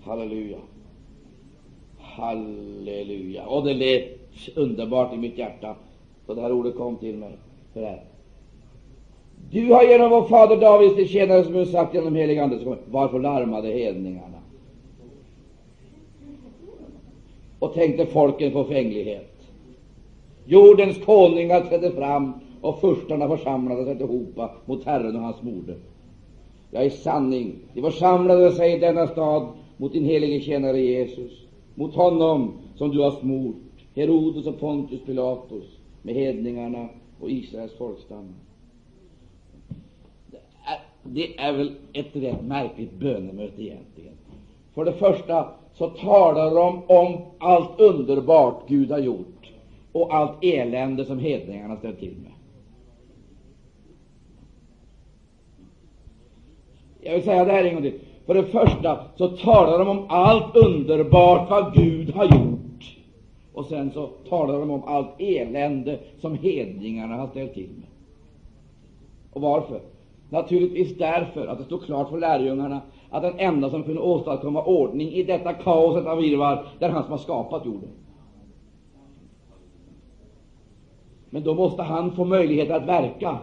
Halleluja. 0.02 0.58
Halleluja. 1.98 3.46
Och 3.46 3.64
det 3.64 3.74
lät 3.74 4.18
underbart 4.54 5.14
i 5.14 5.16
mitt 5.16 5.38
hjärta 5.38 5.76
då 6.26 6.34
det 6.34 6.40
här 6.40 6.52
ordet 6.52 6.76
kom 6.76 6.96
till 6.96 7.16
mig. 7.16 7.32
För 7.72 7.82
här. 7.82 8.04
Du 9.50 9.72
har 9.72 9.82
genom 9.82 10.10
vår 10.10 10.28
fader 10.28 10.56
Davids 10.56 10.94
tilltjänare 10.94 11.44
som 11.44 11.66
sagt 11.66 11.94
genom 11.94 12.14
helig 12.14 12.38
Ande, 12.38 12.76
varför 12.86 13.20
larmade 13.20 13.68
hedningarna? 13.68 14.38
Och 17.58 17.74
tänkte 17.74 18.06
folken 18.06 18.52
på 18.52 18.64
fänglighet. 18.64 19.31
Jordens 20.46 21.04
konungar 21.04 21.60
trädde 21.60 21.90
fram 21.90 22.32
och 22.60 22.80
furstarna 22.80 23.28
församlade 23.28 23.84
sig 23.84 23.98
tillhopa 23.98 24.50
mot 24.66 24.84
Herren 24.84 25.16
och 25.16 25.22
hans 25.22 25.42
moder. 25.42 25.76
Ja, 26.70 26.82
i 26.82 26.90
sanning, 26.90 27.54
de 27.74 27.82
församlade 27.82 28.52
sig 28.52 28.72
i 28.72 28.80
denna 28.80 29.06
stad 29.06 29.48
mot 29.76 29.92
din 29.92 30.04
helige 30.04 30.40
tjänare 30.40 30.80
Jesus, 30.80 31.32
mot 31.74 31.94
honom 31.94 32.52
som 32.76 32.90
du 32.90 33.00
har 33.00 33.10
smort, 33.10 33.56
Herodes 33.94 34.46
och 34.46 34.60
Pontius 34.60 35.00
Pilatus, 35.00 35.64
med 36.02 36.14
hedningarna 36.14 36.88
och 37.20 37.30
Israels 37.30 37.72
folkstam. 37.72 38.34
Det 40.30 40.38
är, 40.64 40.78
det 41.02 41.40
är 41.40 41.52
väl 41.52 41.72
ett 41.92 42.16
rätt 42.16 42.42
märkligt 42.42 42.92
bönemöte 42.92 43.62
egentligen. 43.62 44.14
För 44.74 44.84
det 44.84 44.92
första 44.92 45.46
så 45.74 45.88
talar 45.88 46.54
de 46.54 46.82
om 46.86 47.18
allt 47.38 47.80
underbart 47.80 48.68
Gud 48.68 48.90
har 48.90 48.98
gjort 48.98 49.41
och 49.92 50.14
allt 50.14 50.44
elände 50.44 51.04
som 51.04 51.18
hedningarna 51.18 51.76
ställt 51.76 52.00
till 52.00 52.16
med. 52.22 52.32
Jag 57.00 57.14
vill 57.14 57.22
säga 57.22 57.44
det 57.44 57.52
här 57.52 57.64
en 57.64 57.74
gång 57.74 57.82
till. 57.82 58.00
För 58.26 58.34
det 58.34 58.44
första 58.44 58.98
så 59.16 59.28
talar 59.28 59.78
de 59.78 59.88
om 59.88 60.06
allt 60.08 60.56
underbart 60.56 61.50
vad 61.50 61.74
Gud 61.74 62.10
har 62.14 62.24
gjort. 62.24 62.96
Och 63.52 63.66
sen 63.66 63.90
så 63.90 64.06
talar 64.06 64.58
de 64.60 64.70
om 64.70 64.84
allt 64.84 65.10
elände 65.18 65.98
som 66.20 66.34
hedningarna 66.34 67.16
har 67.16 67.26
ställt 67.26 67.54
till 67.54 67.68
med. 67.68 67.88
Och 69.32 69.40
varför? 69.40 69.80
Naturligtvis 70.30 70.98
därför 70.98 71.46
att 71.46 71.58
det 71.58 71.64
stod 71.64 71.82
klart 71.82 72.08
för 72.08 72.18
lärjungarna 72.18 72.80
att 73.10 73.22
den 73.22 73.34
enda 73.38 73.70
som 73.70 73.82
kunde 73.82 74.00
åstadkomma 74.00 74.62
ordning 74.62 75.12
i 75.12 75.22
detta 75.22 75.52
kaoset 75.52 76.06
av 76.06 76.18
virvar, 76.18 76.64
det 76.78 76.84
är 76.84 76.90
han 76.90 77.02
som 77.02 77.10
har 77.10 77.18
skapat 77.18 77.66
jorden. 77.66 77.88
Men 81.32 81.44
då 81.44 81.54
måste 81.54 81.82
han 81.82 82.16
få 82.16 82.24
möjlighet 82.24 82.70
att 82.70 82.86
verka. 82.86 83.38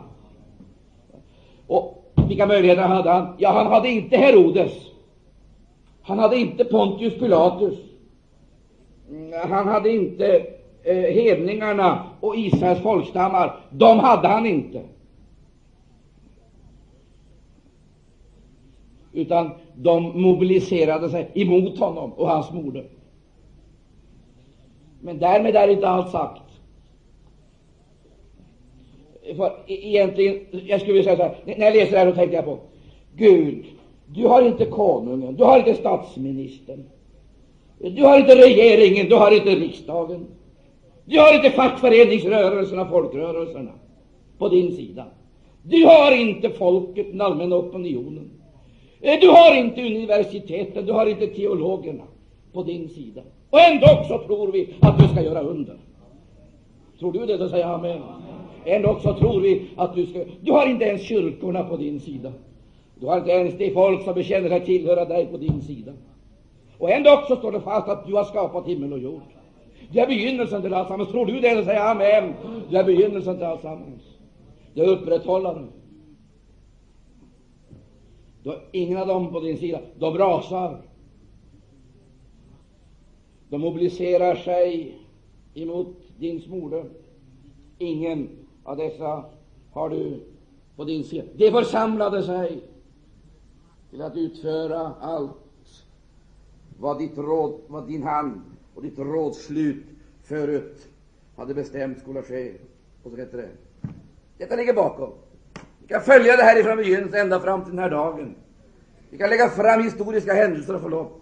Och 1.68 2.14
vilka 2.28 2.46
möjligheter 2.46 2.82
hade 2.82 3.10
han? 3.10 3.36
Ja, 3.38 3.52
han 3.52 3.68
hade 3.68 3.90
inte 3.90 4.18
Herodes. 4.18 4.72
Han 6.02 6.20
hade 6.20 6.38
inte 6.38 6.66
Pontius 6.66 7.20
Pilatus. 7.20 7.80
Han 9.50 9.68
hade 9.68 9.90
inte 9.90 10.46
eh, 10.84 10.96
hedningarna 10.96 12.04
och 12.20 12.36
Israels 12.36 12.80
folkstammar. 12.80 13.60
De 13.70 14.00
hade 14.00 14.28
han 14.28 14.46
inte. 14.46 14.84
Utan 19.14 19.52
de 19.76 20.22
mobiliserade 20.22 21.10
sig 21.10 21.32
emot 21.34 21.80
honom 21.80 22.14
och 22.14 22.30
hans 22.30 22.52
moder. 22.52 22.90
Men 25.02 25.20
därmed 25.20 25.56
är 25.56 25.68
inte 25.68 25.90
allt 25.90 26.12
sagt. 26.12 26.49
För 29.38 29.52
egentligen, 29.68 30.40
jag 30.68 30.82
skulle 30.82 30.94
vilja 30.94 31.16
säga 31.16 31.18
så 31.18 31.24
här, 31.24 31.58
när 31.58 31.66
jag 31.66 31.76
läser 31.76 31.92
det 31.92 31.98
här 31.98 32.10
så 32.10 32.16
tänker 32.16 32.36
jag 32.36 32.46
på 32.46 32.58
Gud, 33.16 33.66
du 34.06 34.28
har 34.28 34.42
inte 34.42 34.66
konungen, 34.66 35.36
du 35.36 35.44
har 35.44 35.60
inte 35.60 35.76
statsministern, 35.76 36.84
du 37.80 38.04
har 38.04 38.20
inte 38.20 38.36
regeringen, 38.36 39.10
du 39.10 39.16
har 39.16 39.36
inte 39.36 39.50
riksdagen, 39.50 40.26
du 41.06 41.20
har 41.20 41.36
inte 41.36 41.50
fackföreningsrörelserna, 41.50 42.86
folkrörelserna 42.86 43.72
på 44.38 44.50
din 44.50 44.76
sida. 44.76 45.06
Du 45.64 45.86
har 45.86 46.12
inte 46.12 46.50
folket, 46.50 47.12
den 47.12 47.22
allmänna 47.22 47.56
opinionen. 47.56 48.30
Du 49.02 49.28
har 49.30 49.56
inte 49.56 49.82
universiteten, 49.82 50.86
du 50.86 50.92
har 50.92 51.06
inte 51.06 51.28
teologerna 51.28 52.04
på 52.54 52.64
din 52.64 52.90
sida. 52.90 53.22
Och 53.50 53.60
ändå 53.60 54.06
så 54.08 54.18
tror 54.18 54.52
vi 54.52 54.74
att 54.80 55.00
du 55.00 55.08
ska 55.08 55.22
göra 55.22 55.42
under. 55.42 55.78
Tror 57.00 57.12
du 57.12 57.26
det, 57.26 57.38
så 57.38 57.50
säger 57.50 57.66
jag 57.66 57.74
amen. 57.74 58.02
Ändå 58.66 59.00
så 59.00 59.14
tror 59.14 59.42
vi 59.42 59.70
att 59.76 59.96
du 59.96 60.06
ska... 60.06 60.24
Du 60.42 60.52
har 60.52 60.68
inte 60.68 60.86
ens 60.86 61.02
kyrkorna 61.02 61.64
på 61.64 61.78
din 61.78 62.00
sida. 62.00 62.34
Du 63.00 63.06
har 63.06 63.18
inte 63.18 63.32
ens 63.32 63.58
de 63.58 63.72
folk 63.72 64.04
som 64.04 64.14
bekänner 64.14 64.50
sig 64.50 64.66
tillhöra 64.66 65.06
dig 65.06 65.26
på 65.26 65.38
din 65.38 65.62
sida. 65.62 65.92
Och 66.78 66.92
ändå 66.92 67.24
så 67.28 67.36
står 67.36 67.52
det 67.52 67.62
fast 67.62 67.88
att 67.88 68.08
du 68.08 68.14
har 68.14 68.24
skapat 68.24 68.68
himmel 68.68 68.94
och 68.94 69.00
jord. 69.00 69.22
Du 69.92 70.00
är 70.00 70.08
begynnelsen 70.08 70.62
till 70.62 70.74
alltsammans. 70.74 71.10
Tror 71.10 71.26
du 71.26 71.40
det, 71.40 71.56
så 71.56 71.64
säger 71.64 71.92
amen. 71.92 72.34
Du 72.70 72.78
är 72.78 72.84
begynnelsen 72.84 73.38
till 73.38 73.46
alltsammans. 73.46 74.02
Du 74.74 74.84
är 74.84 74.88
upprätthållaren. 74.88 75.68
Du 78.44 78.50
har 78.50 78.60
ingen 78.72 78.98
av 78.98 79.08
dem 79.08 79.32
på 79.32 79.40
din 79.40 79.58
sida. 79.58 79.80
De 80.00 80.18
rasar. 80.18 80.82
De 83.50 83.62
mobiliserar 83.62 84.36
sig 84.36 84.98
emot 85.54 85.96
din 86.18 86.42
smorde. 86.42 86.86
Ingen 87.78 88.30
av 88.70 88.78
dessa 88.78 89.24
har 89.72 89.90
du 89.90 90.20
på 90.76 90.84
din 90.84 91.04
sida. 91.04 91.24
De 91.34 91.52
församlade 91.52 92.24
sig 92.24 92.64
till 93.90 94.02
att 94.02 94.18
utföra 94.18 94.94
allt 95.02 95.84
vad, 96.80 97.00
ditt 97.00 97.18
råd, 97.18 97.62
vad 97.68 97.88
din 97.88 98.04
hand 98.04 98.42
och 98.76 98.82
ditt 98.82 99.00
rådslut 99.00 99.86
förut 100.24 100.88
hade 101.36 101.54
bestämt 101.54 102.00
skulle 102.00 102.22
ske. 102.22 102.54
Och 103.04 103.12
så 103.12 103.18
heter 103.18 103.38
det. 103.38 103.50
Detta 104.38 104.56
ligger 104.56 104.74
bakom. 104.74 105.12
Vi 105.82 105.88
kan 105.88 106.02
följa 106.02 106.36
det 106.36 106.44
här 106.44 106.60
ifrån 106.60 106.78
begynnelsen 106.78 107.20
ända 107.20 107.40
fram 107.40 107.62
till 107.62 107.72
den 107.72 107.80
här 107.80 107.90
dagen. 107.90 108.36
Vi 109.10 109.18
kan 109.18 109.30
lägga 109.30 109.50
fram 109.50 109.84
historiska 109.84 110.34
händelser 110.34 110.76
och 110.76 110.82
förlopp. 110.82 111.22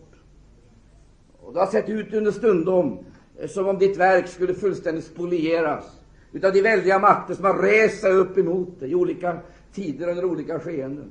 Och 1.42 1.54
det 1.54 1.60
har 1.60 1.68
sett 1.68 1.90
ut 1.90 2.14
under 2.14 2.32
stundom 2.32 3.06
som 3.48 3.68
om 3.68 3.78
ditt 3.78 3.98
verk 3.98 4.28
skulle 4.28 4.54
fullständigt 4.54 5.06
spolieras 5.06 5.97
utav 6.38 6.54
de 6.54 6.62
väldiga 6.62 7.00
makter 7.00 7.34
som 7.34 7.46
har 7.46 7.62
rest 7.62 8.02
sig 8.02 8.12
upp 8.12 8.38
emot 8.38 8.70
det 8.80 8.88
i 8.88 8.96
olika 8.96 9.38
tider 9.74 10.10
under 10.10 10.26
olika 10.26 10.60
skeenden. 10.60 11.10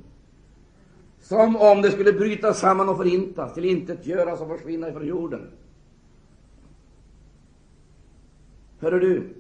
Som 1.21 1.57
om 1.57 1.83
det 1.83 1.91
skulle 1.91 2.13
bryta 2.13 2.55
samman 2.55 2.89
och 2.89 2.97
förintas, 2.97 3.55
till 3.55 3.65
intet 3.65 4.07
göras 4.07 4.41
och 4.41 4.49
försvinna 4.49 4.89
ifrån 4.89 5.07
jorden. 5.07 5.51
Hör 8.81 9.01
du, 9.01 9.35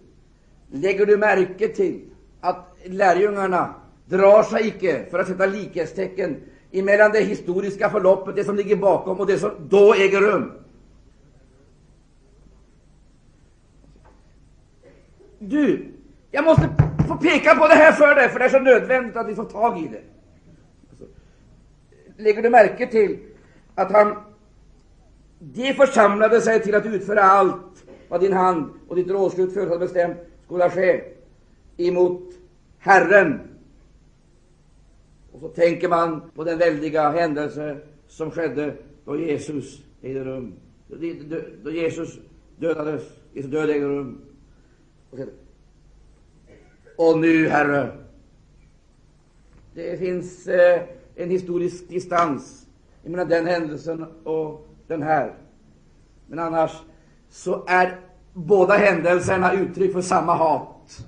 lägger 0.71 1.07
du 1.07 1.17
märke 1.17 1.69
till 1.69 2.01
att 2.41 2.77
lärjungarna 2.85 3.75
drar 4.07 4.43
sig 4.43 4.69
icke 4.69 5.07
för 5.11 5.19
att 5.19 5.29
sätta 5.29 5.47
likhetstecken 5.47 6.37
emellan 6.73 7.13
det 7.13 7.21
historiska 7.21 7.91
förloppet, 7.91 8.37
det 8.37 8.45
som 8.45 8.57
ligger 8.57 8.77
bakom, 8.77 9.21
och 9.21 9.27
det 9.27 9.39
som 9.39 9.51
då 9.69 9.95
äger 9.95 10.21
rum? 10.21 10.53
Du, 15.49 15.93
jag 16.31 16.45
måste 16.45 16.69
få 17.09 17.17
peka 17.17 17.55
på 17.55 17.69
det 17.69 17.75
här 17.75 17.93
för 17.93 18.15
dig, 18.15 18.29
för 18.29 18.39
det 18.39 18.45
är 18.45 18.49
så 18.49 18.59
nödvändigt 18.59 19.17
att 19.17 19.29
vi 19.29 19.35
får 19.35 19.45
tag 19.45 19.79
i 19.79 19.89
det. 19.89 20.03
Alltså, 20.91 21.05
lägger 22.17 22.43
du 22.43 22.51
märke 22.51 22.87
till 22.87 23.19
att 23.75 23.93
han 23.93 24.17
de 25.39 25.75
församlade 25.75 26.41
sig 26.41 26.63
till 26.63 26.75
att 26.75 26.87
utföra 26.87 27.23
allt 27.23 27.85
vad 28.09 28.21
din 28.21 28.33
hand 28.33 28.71
och 28.89 28.97
ditt 28.97 29.11
rådslut 29.11 29.55
förut 29.55 29.69
hade 29.69 29.79
bestämt 29.79 30.17
skulle 30.45 30.71
ske 30.71 31.03
emot 31.77 32.35
Herren. 32.79 33.41
Och 35.33 35.41
så 35.41 35.49
tänker 35.49 35.89
man 35.89 36.31
på 36.35 36.45
den 36.45 36.59
väldiga 36.59 37.11
händelse 37.11 37.79
som 38.09 38.31
skedde 38.31 38.75
då 39.05 39.21
Jesus 39.21 39.83
ägde 40.03 40.25
rum. 40.25 40.53
Då 41.63 41.71
Jesus 41.71 42.19
dödades, 42.59 43.03
Jesu 43.33 43.49
död 43.49 43.71
ägde 43.71 43.87
rum. 43.87 44.21
Och 46.97 47.19
nu, 47.19 47.49
Herre, 47.49 47.93
det 49.75 49.99
finns 49.99 50.47
eh, 50.47 50.83
en 51.15 51.31
historisk 51.31 51.89
distans 51.89 52.67
mellan 53.03 53.29
den 53.29 53.47
händelsen 53.47 54.07
och 54.25 54.69
den 54.87 55.03
här. 55.03 55.35
Men 56.27 56.39
annars 56.39 56.73
så 57.31 57.65
är 57.67 58.01
båda 58.33 58.75
händelserna 58.75 59.53
uttryck 59.53 59.93
för 59.93 60.03
samma 60.03 60.35
hat. 60.35 61.07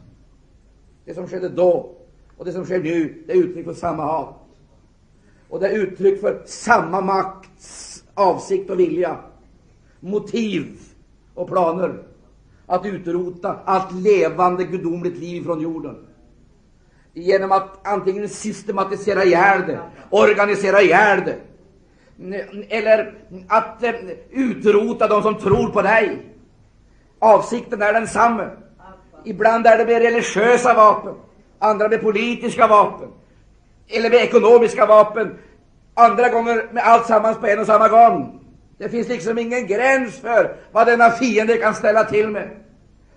Det 1.05 1.14
som 1.14 1.29
skedde 1.29 1.49
då 1.49 1.94
och 2.37 2.44
det 2.44 2.53
som 2.53 2.64
sker 2.64 2.83
nu, 2.83 3.25
det 3.27 3.33
är 3.33 3.37
uttryck 3.37 3.64
för 3.64 3.75
samma 3.75 4.03
hat. 4.03 4.35
Och 5.49 5.61
det 5.61 5.68
är 5.68 5.79
uttryck 5.79 6.21
för 6.21 6.42
samma 6.47 7.01
makts 7.01 8.05
avsikt 8.14 8.71
och 8.71 8.81
vilja, 8.81 9.16
motiv 10.01 10.81
och 11.35 11.49
planer 11.49 12.08
att 12.68 12.87
utrota 12.87 13.57
allt 13.64 13.92
levande 13.92 14.64
gudomligt 14.64 15.18
liv 15.18 15.44
från 15.44 15.61
jorden. 15.61 15.96
Genom 17.14 17.52
att 17.52 17.87
antingen 17.87 18.28
systematisera 18.28 19.24
ihjäl 19.24 19.62
det, 19.66 19.81
organisera 20.11 20.83
ihjäl 20.83 21.20
det, 21.24 21.37
eller 22.68 23.14
att 23.48 23.83
eh, 23.83 23.94
utrota 24.31 25.09
de 25.09 25.22
som 25.22 25.35
tror 25.35 25.68
på 25.68 25.83
dig. 25.83 26.26
Avsikten 27.18 27.83
är 27.83 27.92
densamma. 27.92 28.46
Ibland 29.24 29.66
är 29.66 29.78
det 29.78 29.85
med 29.85 30.02
religiösa 30.02 30.74
vapen, 30.74 31.14
andra 31.59 31.88
med 31.88 32.02
politiska 32.02 32.66
vapen, 32.66 33.09
eller 33.88 34.11
med 34.11 34.18
ekonomiska 34.18 34.87
vapen, 34.87 35.38
andra 35.94 36.28
gånger 36.28 36.68
med 36.72 36.83
allt 36.85 37.07
sammans 37.07 37.38
på 37.38 37.46
en 37.46 37.59
och 37.59 37.66
samma 37.66 37.88
gång. 37.88 38.40
Det 38.79 38.88
finns 38.88 39.09
liksom 39.09 39.38
ingen 39.38 39.67
gräns 39.67 40.17
för 40.17 40.57
vad 40.73 40.87
denna 40.87 41.11
fiende 41.11 41.57
kan 41.57 41.75
ställa 41.75 42.05
till 42.05 42.29
med. 42.29 42.51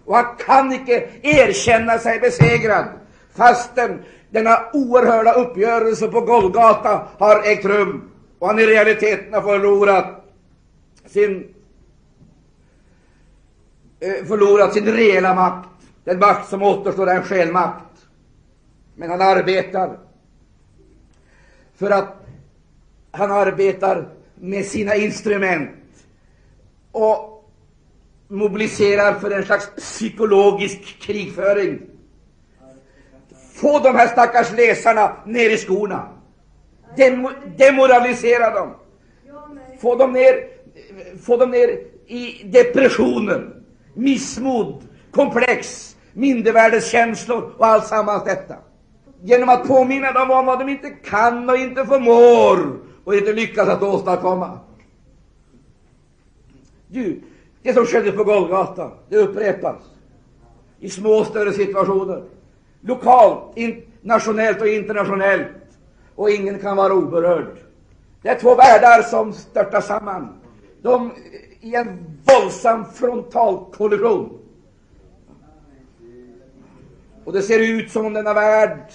Och 0.06 0.16
han 0.16 0.36
kan 0.36 0.74
icke 0.74 1.10
erkänna 1.22 1.98
sig 2.00 2.20
besegrad 2.20 2.86
fastän 3.36 4.04
denna 4.30 4.60
oerhörda 4.74 5.34
uppgörelse 5.34 6.08
på 6.08 6.22
Golgata 6.22 7.08
har 7.18 7.44
ägt 7.52 7.66
rum 7.66 8.12
och 8.40 8.48
han 8.48 8.60
i 8.60 8.66
realiteten 8.66 9.34
har 9.34 9.42
förlorat 9.42 10.26
sin 11.06 11.54
eh, 14.00 14.26
förlorat 14.26 14.74
sin 14.74 14.86
reella 14.86 15.36
makt. 15.36 15.70
Den 16.04 16.20
makt 16.20 16.50
som 16.50 16.64
återstår 16.64 17.10
är 17.10 17.16
en 17.16 17.24
själmakt. 17.24 18.08
Men 18.96 19.10
han 19.10 19.22
arbetar 19.22 19.98
för 21.76 21.92
att 21.92 22.26
han 23.12 23.32
arbetar 23.32 24.08
med 24.42 24.66
sina 24.66 24.96
instrument 24.96 25.70
och 26.92 27.52
mobiliserar 28.28 29.14
för 29.14 29.32
en 29.32 29.46
slags 29.46 29.70
psykologisk 29.76 31.00
krigföring. 31.02 31.80
Få 33.54 33.80
de 33.80 33.96
här 33.96 34.08
stackars 34.08 34.52
läsarna 34.52 35.16
ner 35.26 35.50
i 35.50 35.58
skorna. 35.58 36.08
Dem 36.98 37.30
demoralisera 37.58 38.54
dem. 38.54 38.74
Få 39.82 39.96
dem 39.96 40.14
ner, 40.14 40.48
få 41.26 41.38
dem 41.38 41.52
ner 41.52 41.80
i 42.08 42.44
depressionen, 42.44 43.54
missmod, 43.94 44.84
komplex, 45.12 45.96
mindervärdeskänslor 46.14 47.54
och 47.58 47.66
allt 47.66 47.88
sammans 47.88 48.24
detta. 48.24 48.56
Genom 49.24 49.50
att 49.50 49.68
påminna 49.68 50.12
dem 50.12 50.32
om 50.32 50.46
vad 50.46 50.60
de 50.60 50.70
inte 50.70 50.90
kan 50.90 51.50
och 51.50 51.58
inte 51.58 51.86
förmår 51.86 52.91
och 53.04 53.16
inte 53.16 53.34
lyckas 53.34 53.70
att 53.70 53.84
åstadkomma. 53.84 54.60
Du, 56.88 57.22
det 57.62 57.74
som 57.74 57.86
skedde 57.86 58.12
på 58.12 58.24
Golgata, 58.24 58.92
det 59.10 59.18
upprepas 59.18 59.76
i 60.80 60.90
små 60.90 61.10
och 61.10 61.28
större 61.28 61.54
situationer. 61.54 62.24
Lokalt, 62.82 63.58
in, 63.58 63.82
nationellt 64.02 64.62
och 64.62 64.68
internationellt. 64.68 65.48
Och 66.16 66.30
ingen 66.30 66.60
kan 66.60 66.78
vara 66.78 66.94
oberörd. 66.94 67.58
Det 68.22 68.30
är 68.30 68.40
två 68.40 68.56
världar 68.56 69.02
som 69.02 69.34
störtar 69.34 69.82
samman. 69.82 70.28
De 70.82 71.06
eh, 71.06 71.68
i 71.68 71.76
en 71.76 72.18
våldsam 72.26 72.86
frontalkollision. 72.94 74.38
Och 77.26 77.34
det 77.34 77.42
ser 77.42 77.60
ut 77.60 77.92
som 77.92 78.06
om 78.06 78.14
denna 78.14 78.34
värld, 78.34 78.92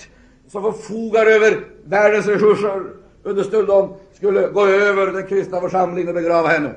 som 0.48 0.62
förfogar 0.62 1.26
över 1.26 1.64
världens 1.84 2.26
resurser, 2.26 2.82
understundom 3.26 3.94
skulle 4.12 4.48
gå 4.48 4.66
över 4.66 5.12
den 5.12 5.26
kristna 5.26 5.60
församlingen 5.60 6.08
och 6.08 6.14
begrava 6.14 6.48
henne. 6.48 6.74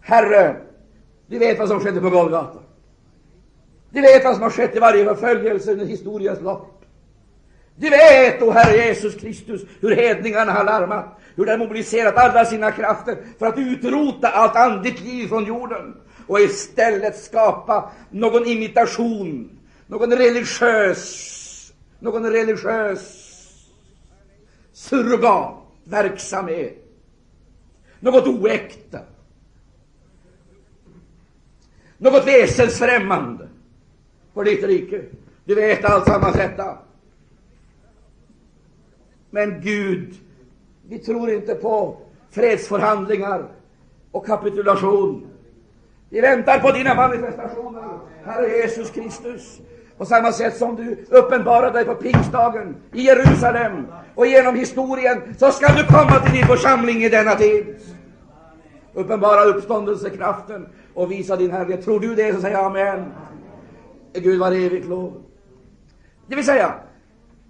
Herre, 0.00 0.56
du 1.26 1.38
vet 1.38 1.58
vad 1.58 1.68
som 1.68 1.80
skedde 1.80 2.00
på 2.00 2.10
Golgata. 2.10 2.58
Du 3.90 4.00
vet 4.00 4.24
vad 4.24 4.34
som 4.34 4.42
har 4.42 4.50
skett 4.50 4.76
i 4.76 4.78
varje 4.78 5.04
förföljelse 5.04 5.72
under 5.72 5.86
historiens 5.86 6.40
lopp. 6.40 6.84
Du 7.76 7.90
vet, 7.90 8.42
o 8.42 8.50
Herre 8.50 8.86
Jesus 8.86 9.14
Kristus, 9.14 9.60
hur 9.80 9.96
hedningarna 9.96 10.52
har 10.52 10.64
larmat, 10.64 11.18
hur 11.36 11.44
de 11.44 11.50
har 11.50 11.58
mobiliserat 11.58 12.16
alla 12.16 12.44
sina 12.44 12.70
krafter 12.70 13.16
för 13.38 13.46
att 13.46 13.58
utrota 13.58 14.28
allt 14.28 14.56
andligt 14.56 15.00
liv 15.00 15.28
från 15.28 15.44
jorden 15.44 15.96
och 16.26 16.40
istället 16.40 17.16
skapa 17.16 17.90
någon 18.10 18.46
imitation, 18.46 19.50
någon 19.86 20.12
religiös, 20.12 21.72
någon 21.98 22.30
religiös 22.30 23.29
surrogatverksamhet, 24.80 26.76
något 28.00 28.26
oäkta, 28.26 29.00
något 31.98 32.26
väsensfrämmande 32.26 33.48
för 34.34 34.44
ditt 34.44 34.64
rike. 34.64 35.02
Du 35.44 35.54
vet 35.54 35.84
alltsammans 35.84 36.36
detta. 36.36 36.78
Men 39.30 39.60
Gud, 39.60 40.14
vi 40.88 40.98
tror 40.98 41.30
inte 41.30 41.54
på 41.54 41.96
fredsförhandlingar 42.30 43.48
och 44.10 44.26
kapitulation. 44.26 45.26
Vi 46.08 46.20
väntar 46.20 46.58
på 46.58 46.70
dina 46.70 46.94
manifestationer, 46.94 47.98
Herre 48.24 48.48
Jesus 48.48 48.90
Kristus. 48.90 49.60
På 50.00 50.06
samma 50.06 50.32
sätt 50.32 50.56
som 50.56 50.76
du 50.76 50.96
uppenbarade 51.08 51.78
dig 51.78 51.84
på 51.84 51.94
pingstdagen 51.94 52.76
i 52.92 53.02
Jerusalem 53.02 53.86
och 54.14 54.26
genom 54.26 54.54
historien, 54.54 55.34
så 55.38 55.50
ska 55.50 55.72
du 55.72 55.86
komma 55.86 56.20
till 56.20 56.32
din 56.32 56.46
församling 56.46 57.02
i 57.02 57.08
denna 57.08 57.34
tid. 57.34 57.76
Uppenbara 58.94 59.44
uppståndelsekraften 59.44 60.68
och 60.94 61.12
visa 61.12 61.36
din 61.36 61.50
härlighet. 61.50 61.84
Tror 61.84 62.00
du 62.00 62.14
det, 62.14 62.34
så 62.34 62.40
säg 62.40 62.54
amen. 62.54 63.12
Gud 64.12 64.40
var 64.40 64.52
evigt 64.52 64.86
lov. 64.86 65.22
Det 66.26 66.36
vill 66.36 66.44
säga, 66.44 66.74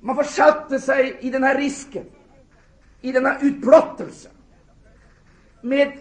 man 0.00 0.16
försatte 0.16 0.80
sig 0.80 1.16
i 1.20 1.30
den 1.30 1.42
här 1.42 1.58
risken, 1.58 2.04
i 3.00 3.12
denna 3.12 3.40
utblottelse, 3.40 4.28
med 5.60 5.92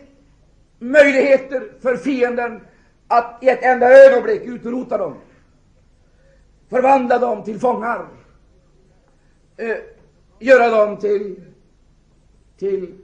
möjligheter 0.80 1.64
för 1.82 1.96
fienden 1.96 2.62
att 3.08 3.38
i 3.42 3.50
ett 3.50 3.64
enda 3.64 4.06
ögonblick 4.06 4.42
utrota 4.42 4.98
dem, 4.98 5.16
förvandla 6.70 7.20
dem 7.20 7.44
till 7.44 7.60
fångar, 7.60 8.08
eh, 9.58 9.78
göra 10.40 10.70
dem 10.70 10.98
till, 10.98 11.42
till 12.58 12.96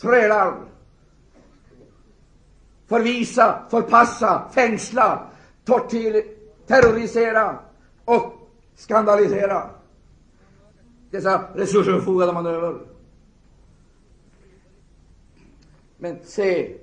trälar, 0.00 0.54
förvisa, 2.86 3.62
förpassa, 3.70 4.48
fängsla, 4.54 5.26
tortyr, 5.64 6.24
terrorisera 6.66 7.58
och 8.04 8.32
skandalisera. 8.74 9.70
Dessa 11.10 11.44
resurser 11.54 11.92
manövrer. 11.92 12.32
man 12.32 12.46
över. 12.46 12.80
Men 15.98 16.18
se 16.24 16.76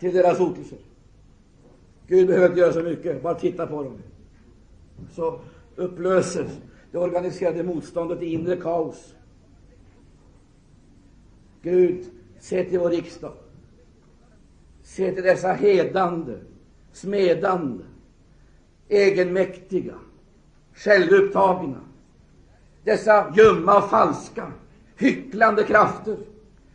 till 0.00 0.14
deras 0.14 0.38
hotelser. 0.38 0.78
Gud 2.06 2.26
behöver 2.26 2.48
inte 2.48 2.60
göra 2.60 2.72
så 2.72 2.82
mycket, 2.82 3.22
bara 3.22 3.34
titta 3.34 3.66
på 3.66 3.82
dem. 3.82 3.98
Så 5.10 5.40
upplöses 5.76 6.60
det 6.92 6.98
organiserade 6.98 7.62
motståndet 7.62 8.22
i 8.22 8.26
inre 8.26 8.56
kaos. 8.56 9.14
Gud, 11.62 12.04
se 12.40 12.64
till 12.64 12.78
vår 12.78 12.90
riksdag. 12.90 13.32
Se 14.82 15.12
till 15.12 15.22
dessa 15.22 15.52
hedande, 15.52 16.38
smedande, 16.92 17.84
egenmäktiga, 18.88 19.94
självupptagna, 20.74 21.80
dessa 22.84 23.34
ljumma 23.36 23.78
och 23.78 23.90
falska, 23.90 24.52
hycklande 24.96 25.62
krafter 25.62 26.16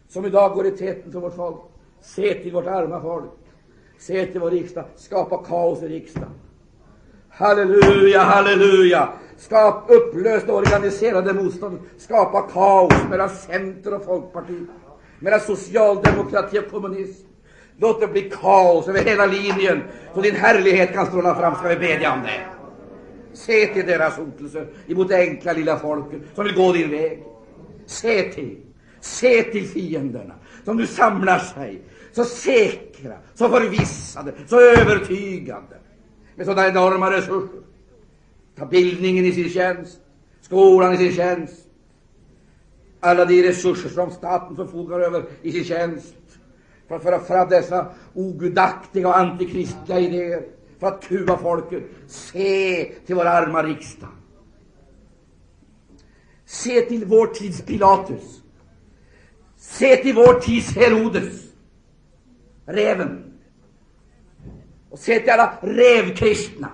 som 0.07 0.25
idag 0.25 0.53
går 0.53 0.65
i 0.65 0.71
täten 0.71 1.11
för 1.11 1.19
vårt 1.19 1.35
folk. 1.35 1.61
Se 2.01 2.33
till 2.33 2.53
vårt 2.53 2.67
arma 2.67 3.01
folk. 3.01 3.31
Se 3.99 4.25
till 4.25 4.41
vår 4.41 4.51
riksdag. 4.51 4.85
Skapa 4.95 5.43
kaos 5.43 5.83
i 5.83 5.87
riksdagen. 5.87 6.29
Halleluja, 7.37 8.21
halleluja! 8.21 9.09
Skap 9.37 9.89
upplöst 9.89 10.49
organiserade 10.49 11.33
motstånd. 11.33 11.79
Skapa 11.97 12.41
kaos 12.41 12.93
mellan 13.09 13.29
Center 13.29 13.93
och 13.93 14.05
Folkparti. 14.05 14.65
Mellan 15.19 15.39
socialdemokrati 15.39 16.59
och 16.59 16.71
kommunism. 16.71 17.27
Låt 17.77 18.01
det 18.01 18.07
bli 18.07 18.21
kaos 18.21 18.87
över 18.87 19.03
hela 19.03 19.25
linjen, 19.25 19.83
så 20.13 20.21
din 20.21 20.35
härlighet 20.35 20.93
kan 20.93 21.05
stråla 21.05 21.35
fram. 21.35 21.55
Ska 21.55 21.67
vi 21.67 21.75
bedja 21.75 22.13
om 22.13 22.21
det? 22.21 22.45
Se 23.33 23.67
till 23.73 23.85
deras 23.85 24.17
hotelser 24.17 24.67
emot 24.87 25.07
det 25.07 25.17
enkla 25.17 25.53
lilla 25.53 25.79
folket 25.79 26.21
som 26.35 26.43
vill 26.43 26.55
gå 26.55 26.71
din 26.71 26.91
väg. 26.91 27.23
Se 27.85 28.21
till, 28.21 28.57
se 28.99 29.43
till 29.43 29.67
fienderna 29.67 30.33
som 30.65 30.77
nu 30.77 30.87
samlar 30.87 31.39
sig 31.39 31.81
så 32.11 32.23
säkra, 32.23 33.13
så 33.35 33.49
förvissade, 33.49 34.33
så 34.47 34.59
övertygande 34.59 35.75
med 36.37 36.45
sådana 36.45 36.67
enorma 36.67 37.11
resurser. 37.11 37.63
Ta 38.57 38.65
bildningen 38.65 39.25
i 39.25 39.31
sin 39.31 39.49
tjänst, 39.49 39.99
skolan 40.41 40.93
i 40.93 40.97
sin 40.97 41.13
tjänst, 41.13 41.67
alla 42.99 43.25
de 43.25 43.43
resurser 43.43 43.89
som 43.89 44.11
staten 44.11 44.55
förfogar 44.55 44.99
över 44.99 45.23
i 45.41 45.51
sin 45.51 45.63
tjänst 45.63 46.15
för 46.87 46.95
att 46.95 47.03
föra 47.03 47.19
fram 47.19 47.49
dessa 47.49 47.91
ogudaktiga 48.13 49.07
och 49.07 49.17
antikristliga 49.17 49.99
idéer 49.99 50.43
för 50.79 50.87
att 50.87 51.07
kuva 51.07 51.37
folket. 51.37 51.83
Se 52.07 52.85
till 53.05 53.15
vår 53.15 53.25
arma 53.25 53.63
riksdag. 53.63 54.09
Se 56.45 56.81
till 56.81 57.05
vår 57.05 57.27
tids 57.27 57.61
Pilatus. 57.61 58.41
Se 59.57 59.95
till 59.95 60.15
vår 60.15 60.39
tids 60.39 60.75
Herodes, 60.75 61.43
räven. 62.65 63.26
Och 64.97 65.03
se 65.03 65.19
till 65.19 65.29
alla 65.29 65.53
rävkristna. 65.61 66.69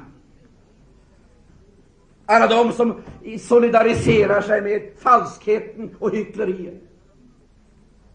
Alla 2.26 2.48
de 2.48 2.72
som 2.72 3.02
solidariserar 3.40 4.42
sig 4.42 4.62
med 4.62 4.92
falskheten 4.98 5.96
och 6.00 6.12
hyckleriet. 6.12 6.82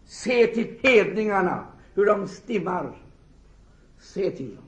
Se 0.05 0.47
till 0.47 0.79
hedningarna, 0.81 1.65
hur 1.93 2.05
de 2.05 2.27
stimmar. 2.27 2.91
Se 3.99 4.31
till 4.31 4.55
dem 4.55 4.63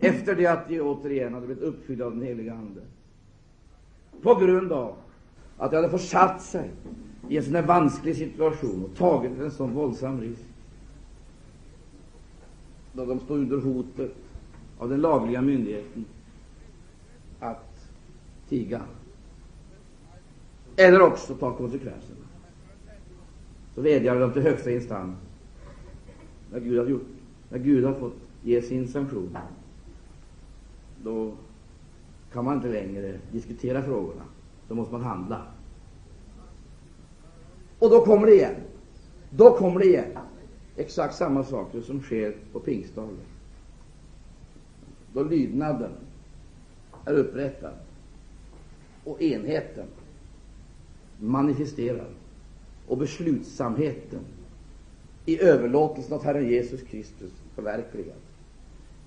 efter 0.00 0.34
det 0.34 0.46
att 0.46 0.68
de 0.68 0.80
återigen 0.80 1.34
hade 1.34 1.46
blivit 1.46 1.64
uppfyllda 1.64 2.04
av 2.04 2.10
den 2.10 2.22
heliga 2.22 2.52
Ande. 2.52 2.80
På 4.22 4.34
grund 4.34 4.72
av 4.72 4.94
att 5.58 5.70
de 5.70 5.76
hade 5.76 5.90
försatt 5.90 6.42
sig 6.42 6.70
i 7.28 7.36
en 7.36 7.44
sån 7.44 7.54
här 7.54 7.62
vansklig 7.62 8.16
situation 8.16 8.84
och 8.84 8.96
tagit 8.96 9.40
en 9.40 9.50
sån 9.50 9.74
våldsam 9.74 10.20
risk. 10.20 10.51
Då 12.92 13.06
de 13.06 13.20
står 13.20 13.34
under 13.34 13.56
hotet 13.56 14.14
av 14.78 14.88
den 14.88 15.00
lagliga 15.00 15.42
myndigheten 15.42 16.04
att 17.40 17.88
tiga. 18.48 18.82
eller 20.76 21.00
också 21.00 21.34
ta 21.34 21.56
konsekvenserna. 21.56 22.26
Så 23.74 23.80
vädjar 23.80 24.20
de 24.20 24.32
till 24.32 24.42
högsta 24.42 24.70
instans. 24.70 25.16
När 26.52 26.60
Gud 26.60 26.78
har 26.78 26.86
gjort, 26.86 27.06
när 27.48 27.58
Gud 27.58 27.84
har 27.84 27.94
fått 27.94 28.16
ge 28.42 28.62
sin 28.62 28.88
sanktion, 28.88 29.38
då 31.04 31.32
kan 32.32 32.44
man 32.44 32.56
inte 32.56 32.68
längre 32.68 33.18
diskutera 33.32 33.82
frågorna. 33.82 34.22
Då 34.68 34.74
måste 34.74 34.92
man 34.92 35.02
handla. 35.02 35.42
Och 37.78 37.90
då 37.90 38.04
kommer 38.04 38.26
det 38.26 38.34
igen. 38.34 38.54
Då 39.30 39.56
kommer 39.56 39.80
det 39.80 39.86
igen. 39.86 40.18
Exakt 40.76 41.14
samma 41.14 41.44
saker 41.44 41.80
som 41.80 42.02
sker 42.02 42.36
på 42.52 42.60
pingstdagen. 42.60 43.18
Då 45.12 45.22
lydnaden 45.22 45.92
är 47.04 47.14
upprättad 47.14 47.74
och 49.04 49.22
enheten 49.22 49.86
manifesterad 51.20 52.10
och 52.86 52.98
beslutsamheten 52.98 54.20
i 55.26 55.42
överlåtelsen 55.42 56.14
av 56.14 56.24
Herren 56.24 56.48
Jesus 56.48 56.82
Kristus 56.82 57.32
förverkligad. 57.54 58.16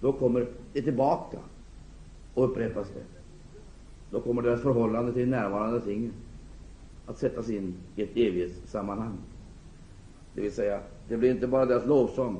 Då 0.01 0.13
kommer 0.13 0.47
det 0.73 0.81
tillbaka 0.81 1.37
och 2.33 2.45
upprepas 2.45 2.87
det. 2.89 3.03
Då 4.11 4.21
kommer 4.21 4.41
deras 4.41 4.61
förhållande 4.61 5.13
till 5.13 5.29
närvarande 5.29 5.81
ting 5.81 6.11
att 7.05 7.17
sättas 7.17 7.49
in 7.49 7.73
i 7.95 8.03
ett 8.03 8.17
evighetssammanhang. 8.17 9.17
Det 10.33 10.41
vill 10.41 10.51
säga, 10.51 10.81
det 11.07 11.17
blir 11.17 11.31
inte 11.31 11.47
bara 11.47 11.65
deras 11.65 11.85
lovsång, 11.85 12.37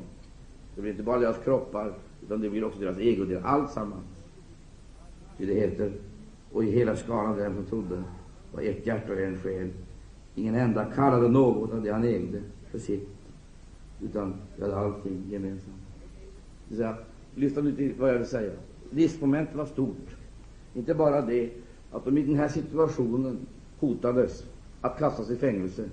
det 0.75 0.81
blir 0.81 0.91
inte 0.91 1.03
bara 1.03 1.19
deras 1.19 1.37
kroppar, 1.43 1.93
utan 2.23 2.41
det 2.41 2.49
blir 2.49 2.63
också 2.63 2.79
deras 2.79 2.99
ego, 2.99 3.25
deras 3.25 3.45
alltsammans. 3.45 4.03
Ty 5.37 5.45
det 5.45 5.53
heter, 5.53 5.91
och 6.51 6.63
i 6.63 6.71
hela 6.71 6.95
skalan 6.95 7.37
den 7.37 7.55
som 7.55 7.65
trodde 7.65 8.03
var 8.51 8.61
ett 8.61 8.87
hjärta 8.87 9.13
och 9.13 9.19
en 9.19 9.37
själ. 9.37 9.69
Ingen 10.35 10.55
enda 10.55 10.85
kallade 10.85 11.27
något 11.27 11.73
av 11.73 11.83
det 11.83 11.91
han 11.91 12.03
ägde 12.03 12.41
för 12.71 12.79
sitt, 12.79 13.09
utan 14.01 14.33
vi 14.55 14.61
hade 14.61 14.77
allting 14.77 15.23
gemensamt. 15.29 15.75
Det 16.67 16.69
vill 16.69 16.77
säga, 16.77 16.97
lyssna 17.35 17.61
nu 17.61 17.75
till 17.75 17.93
vad 17.99 18.09
jag 18.09 18.17
vill 18.17 18.27
säga. 18.27 18.51
Livsmomentet 18.89 19.55
var 19.55 19.65
stort. 19.65 20.15
Inte 20.73 20.93
bara 20.93 21.21
det 21.21 21.49
att 21.91 22.05
de 22.05 22.17
i 22.17 22.21
den 22.21 22.35
här 22.35 22.47
situationen 22.47 23.37
hotades 23.79 24.43
att 24.81 24.99
kastas 24.99 25.29
i 25.29 25.35
fängelse, 25.35 25.89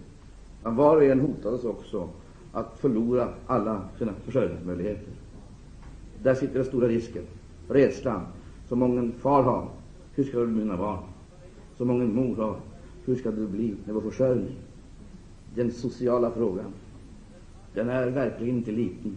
men 0.62 0.76
var 0.76 0.96
och 0.96 1.04
en 1.04 1.20
hotades 1.20 1.64
också 1.64 2.08
att 2.52 2.78
förlora 2.78 3.28
alla 3.46 3.82
sina 3.98 4.12
försörjningsmöjligheter. 4.24 5.12
Där 6.22 6.34
sitter 6.34 6.54
den 6.54 6.64
stora 6.64 6.88
risken, 6.88 7.22
rädslan, 7.68 8.20
som 8.68 8.78
många 8.78 9.12
far 9.12 9.42
har. 9.42 9.68
Hur 10.14 10.24
ska 10.24 10.38
det 10.38 10.46
bli 10.46 10.64
mina 10.64 10.76
barn? 10.76 10.98
Som 11.76 11.88
många 11.88 12.04
mor 12.04 12.36
har. 12.36 12.56
Hur 13.04 13.16
ska 13.16 13.30
det 13.30 13.46
bli 13.46 13.74
med 13.84 13.94
vår 13.94 14.10
försörjning? 14.10 14.56
Den 15.54 15.72
sociala 15.72 16.30
frågan, 16.30 16.72
den 17.74 17.88
är 17.88 18.10
verkligen 18.10 18.56
inte 18.56 18.70
liten. 18.70 19.16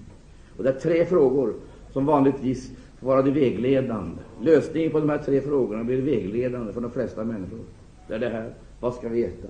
Och 0.57 0.63
det 0.63 0.69
är 0.69 0.79
tre 0.79 1.05
frågor 1.05 1.53
som 1.93 2.05
vanligtvis 2.05 2.71
får 2.99 3.07
vara 3.07 3.21
det 3.21 3.31
vägledande. 3.31 4.17
Lösningen 4.41 4.91
på 4.91 4.99
de 4.99 5.09
här 5.09 5.17
tre 5.17 5.41
frågorna 5.41 5.83
blir 5.83 6.01
vägledande 6.01 6.73
för 6.73 6.81
de 6.81 6.91
flesta 6.91 7.23
människor. 7.23 7.59
Det 8.07 8.13
är 8.13 8.19
det 8.19 8.29
här. 8.29 8.53
Vad 8.79 8.93
ska 8.93 9.09
vi 9.09 9.23
äta? 9.23 9.47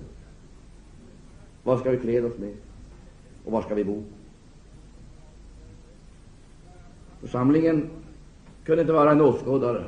Vad 1.62 1.80
ska 1.80 1.90
vi 1.90 1.96
klä 1.96 2.22
oss 2.22 2.38
med? 2.38 2.54
Och 3.46 3.52
var 3.52 3.62
ska 3.62 3.74
vi 3.74 3.84
bo? 3.84 4.02
Församlingen 7.20 7.90
kunde 8.64 8.80
inte 8.80 8.92
vara 8.92 9.12
en 9.12 9.20
åskådare. 9.20 9.84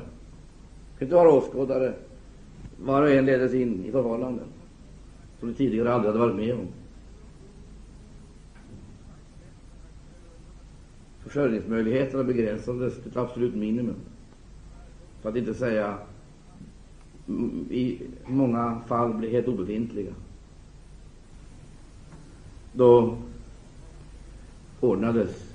Kunde 0.98 1.04
inte 1.04 1.14
vara 1.14 1.32
åskådare. 1.32 1.94
Var 2.76 3.02
och 3.02 3.10
en 3.10 3.26
leddes 3.26 3.54
in 3.54 3.84
i 3.84 3.92
förhållanden 3.92 4.44
som 5.40 5.48
de 5.48 5.54
tidigare 5.54 5.92
aldrig 5.92 6.12
hade 6.12 6.24
varit 6.26 6.36
med 6.36 6.54
om. 6.54 6.66
Försörjningsmöjligheterna 11.18 12.24
begränsades 12.24 13.02
till 13.02 13.10
ett 13.10 13.16
absolut 13.16 13.54
minimum. 13.54 13.96
För 15.22 15.28
att 15.28 15.36
inte 15.36 15.54
säga 15.54 15.98
mm, 17.28 17.66
i 17.70 18.00
många 18.26 18.80
fall 18.86 19.14
blev 19.14 19.30
helt 19.30 19.48
obefintliga. 19.48 20.12
Då 22.72 23.16
ordnades 24.80 25.48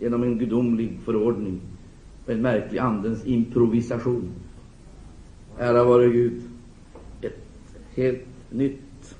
genom 0.00 0.22
en 0.22 0.38
gudomlig 0.38 0.98
förordning 1.04 1.60
och 2.24 2.32
en 2.32 2.42
märklig 2.42 2.78
andens 2.78 3.26
improvisation. 3.26 4.30
Ära 5.58 5.84
vare 5.84 6.08
Gud. 6.08 6.42
Ett 7.20 7.44
helt 7.94 8.26
nytt, 8.50 9.14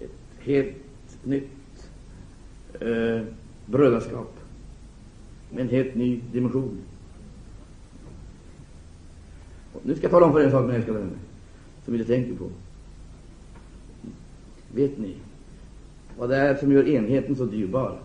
ett 0.00 0.10
helt 0.38 0.76
nytt 1.24 1.90
eh, 2.80 3.22
brödraskap 3.66 4.34
med 5.50 5.60
en 5.60 5.68
helt 5.68 5.94
ny 5.94 6.20
dimension. 6.32 6.78
Och 9.72 9.80
nu 9.86 9.94
ska 9.94 10.02
jag 10.02 10.10
tala 10.10 10.26
om 10.26 10.32
för 10.32 10.40
er 10.40 10.44
en 10.44 10.50
sak, 10.50 10.62
mina 10.62 10.74
älskade 10.74 10.98
vänner, 10.98 11.16
som 11.84 11.94
ni 11.94 12.00
inte 12.00 12.12
tänker 12.12 12.34
på. 12.34 12.50
Vet 14.74 14.98
ni 14.98 15.14
vad 16.18 16.28
det 16.28 16.36
är 16.36 16.54
som 16.54 16.72
gör 16.72 16.88
enheten 16.88 17.36
så 17.36 17.44
dyrbar? 17.44 17.98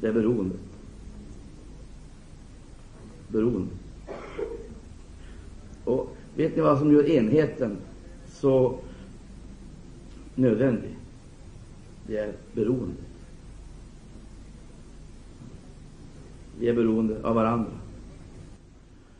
Det 0.00 0.06
är 0.06 0.12
beroendet. 0.12 0.60
Beroende. 3.28 3.70
Och 5.84 6.16
vet 6.36 6.56
ni 6.56 6.62
vad 6.62 6.78
som 6.78 6.92
gör 6.92 7.10
enheten 7.10 7.76
så 8.26 8.78
nödvändig? 10.34 10.96
Det 12.06 12.16
är 12.16 12.32
beroendet. 12.52 13.04
Vi 16.58 16.68
är 16.68 16.74
beroende 16.74 17.22
av 17.22 17.34
varandra. 17.34 17.70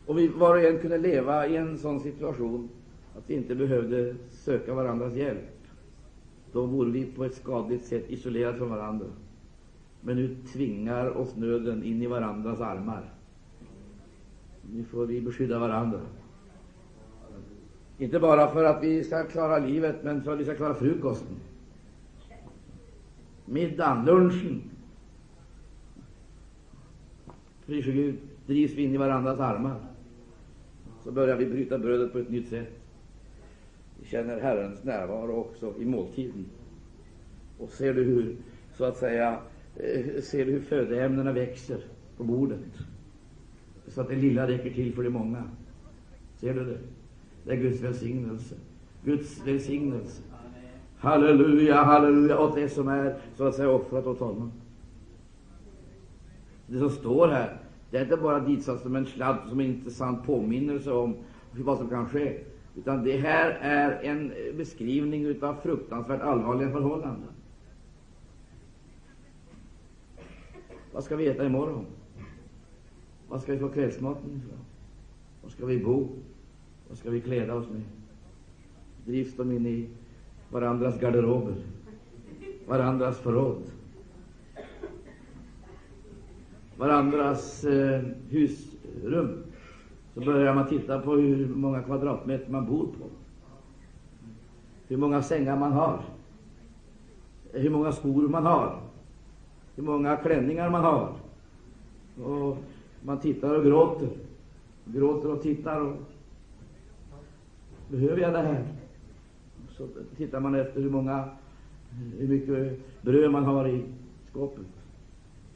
Och 0.05 0.17
vi 0.17 0.27
var 0.27 0.55
och 0.55 0.61
en 0.61 0.79
kunde 0.79 0.97
leva 0.97 1.47
i 1.47 1.55
en 1.55 1.77
sån 1.77 1.99
situation 1.99 2.69
att 3.17 3.23
vi 3.27 3.33
inte 3.33 3.55
behövde 3.55 4.15
söka 4.31 4.73
varandras 4.73 5.13
hjälp. 5.13 5.58
Då 6.51 6.65
vore 6.65 6.91
vi 6.91 7.05
på 7.05 7.25
ett 7.25 7.35
skadligt 7.35 7.85
sätt 7.85 8.09
isolerade 8.09 8.57
från 8.57 8.69
varandra. 8.69 9.05
Men 10.01 10.15
nu 10.15 10.35
tvingar 10.53 11.17
oss 11.17 11.35
nöden 11.35 11.83
in 11.83 12.01
i 12.01 12.07
varandras 12.07 12.59
armar. 12.59 13.13
Nu 14.73 14.83
får 14.83 15.05
vi 15.05 15.21
beskydda 15.21 15.59
varandra. 15.59 15.99
Inte 17.97 18.19
bara 18.19 18.51
för 18.51 18.63
att 18.63 18.83
vi 18.83 19.03
ska 19.03 19.23
klara 19.23 19.59
livet, 19.59 20.03
men 20.03 20.23
för 20.23 20.33
att 20.33 20.39
vi 20.39 20.43
ska 20.43 20.55
klara 20.55 20.73
frukosten, 20.73 21.35
middagen, 23.45 24.05
lunchen. 24.05 24.61
Prise 27.65 27.91
Gud, 27.91 28.17
drivs 28.45 28.73
vi 28.73 28.83
in 28.83 28.93
i 28.93 28.97
varandras 28.97 29.39
armar, 29.39 29.75
så 31.03 31.11
börjar 31.11 31.35
vi 31.37 31.45
bryta 31.45 31.77
brödet 31.77 32.11
på 32.11 32.19
ett 32.19 32.29
nytt 32.29 32.49
sätt. 32.49 32.78
Vi 34.01 34.07
känner 34.07 34.39
Herrens 34.39 34.83
närvaro 34.83 35.35
också 35.35 35.73
i 35.79 35.85
måltiden. 35.85 36.45
Och 37.57 37.69
ser 37.69 37.93
du 37.93 38.03
hur, 38.03 38.35
så 38.77 38.85
att 38.85 38.97
säga, 38.97 39.39
eh, 39.75 40.21
ser 40.21 40.45
du 40.45 40.51
hur 40.51 40.61
födoämnena 40.61 41.31
växer 41.31 41.83
på 42.17 42.23
bordet, 42.23 42.59
så 43.87 44.01
att 44.01 44.09
det 44.09 44.15
lilla 44.15 44.47
räcker 44.47 44.69
till 44.69 44.93
för 44.93 45.03
de 45.03 45.09
många. 45.09 45.43
Ser 46.35 46.53
du 46.53 46.65
det? 46.65 46.77
Det 47.43 47.51
är 47.51 47.57
Guds 47.57 47.81
välsignelse. 47.81 48.55
Guds 49.03 49.47
välsignelse. 49.47 50.21
Halleluja, 50.97 51.75
halleluja 51.75 52.39
åt 52.39 52.55
det 52.55 52.69
som 52.69 52.87
är 52.87 53.17
så 53.35 53.47
att 53.47 53.55
säga 53.55 53.69
offrat 53.69 54.07
åt 54.07 54.19
honom. 54.19 54.51
Det 56.67 56.79
som 56.79 56.89
står 56.89 57.27
här, 57.27 57.57
det 57.91 57.97
är 57.97 58.03
inte 58.03 58.17
bara 58.17 58.39
ditsatt 58.39 58.81
som 58.81 58.95
en 58.95 59.05
sladd 59.05 59.37
som 59.49 59.59
en 59.59 59.65
intressant 59.65 60.25
påminnelse 60.25 60.91
om 60.91 61.15
vad 61.51 61.77
som 61.77 61.89
kan 61.89 62.09
ske, 62.09 62.39
utan 62.79 63.03
det 63.03 63.17
här 63.17 63.57
är 63.61 64.03
en 64.03 64.33
beskrivning 64.57 65.43
av 65.43 65.55
fruktansvärt 65.63 66.21
allvarliga 66.21 66.71
förhållanden. 66.71 67.29
Vad 70.93 71.03
ska 71.03 71.15
vi 71.15 71.27
äta 71.27 71.45
imorgon? 71.45 71.85
Vad 73.27 73.41
ska 73.41 73.53
vi 73.53 73.59
få 73.59 73.69
kvällsmaten 73.69 74.29
ifrån? 74.29 74.59
Var 75.43 75.49
ska 75.49 75.65
vi 75.65 75.77
bo? 75.77 76.07
Vad 76.89 76.97
ska 76.97 77.09
vi 77.09 77.21
kläda 77.21 77.55
oss 77.55 77.69
med? 77.69 77.81
Drivs 79.05 79.35
de 79.35 79.51
in 79.51 79.65
i 79.65 79.87
varandras 80.51 80.99
garderober, 80.99 81.55
varandras 82.67 83.19
förråd, 83.19 83.61
varandras 86.77 87.63
eh, 87.63 88.01
husrum? 88.29 89.43
Så 90.13 90.19
börjar 90.19 90.55
man 90.55 90.67
titta 90.67 91.01
på 91.01 91.11
hur 91.13 91.47
många 91.47 91.81
kvadratmeter 91.81 92.51
man 92.51 92.65
bor 92.65 92.85
på, 92.85 93.05
hur 94.87 94.97
många 94.97 95.21
sängar 95.21 95.57
man 95.59 95.71
har, 95.71 95.99
hur 97.51 97.69
många 97.69 97.91
skor 97.91 98.27
man 98.27 98.45
har, 98.45 98.79
hur 99.75 99.83
många 99.83 100.17
klänningar 100.17 100.69
man 100.69 100.83
har. 100.83 101.13
Och 102.23 102.57
man 103.03 103.19
tittar 103.19 103.55
och 103.55 103.65
gråter, 103.65 104.09
gråter 104.85 105.31
och 105.31 105.41
tittar 105.41 105.81
och 105.81 105.95
Behöver 107.89 108.21
jag 108.21 108.33
det 108.33 108.41
här? 108.41 108.65
Så 109.77 109.87
tittar 110.17 110.39
man 110.39 110.55
efter 110.55 110.81
hur 110.81 110.89
många, 110.89 111.29
hur 112.17 112.27
mycket 112.27 112.79
bröd 113.01 113.31
man 113.31 113.45
har 113.45 113.67
i 113.67 113.83
skåpet. 114.29 114.65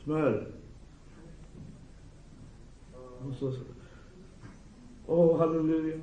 Smör. 0.03 0.47
Och 2.93 3.35
så, 3.39 3.53
åh, 5.07 5.37
halleluja. 5.39 5.97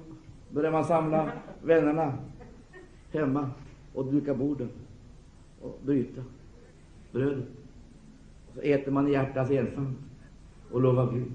Börjar 0.50 0.72
man 0.72 0.84
samla 0.84 1.32
vännerna 1.62 2.14
hemma 3.12 3.50
och 3.94 4.12
duka 4.12 4.34
borden 4.34 4.68
och 5.62 5.78
bryta 5.84 6.22
brödet. 7.12 7.44
Och 8.48 8.54
så 8.54 8.60
äter 8.60 8.92
man 8.92 9.08
i 9.08 9.12
hjärtats 9.12 9.50
ensam 9.50 9.96
och 10.70 10.80
lovar 10.80 11.12
Gud. 11.12 11.32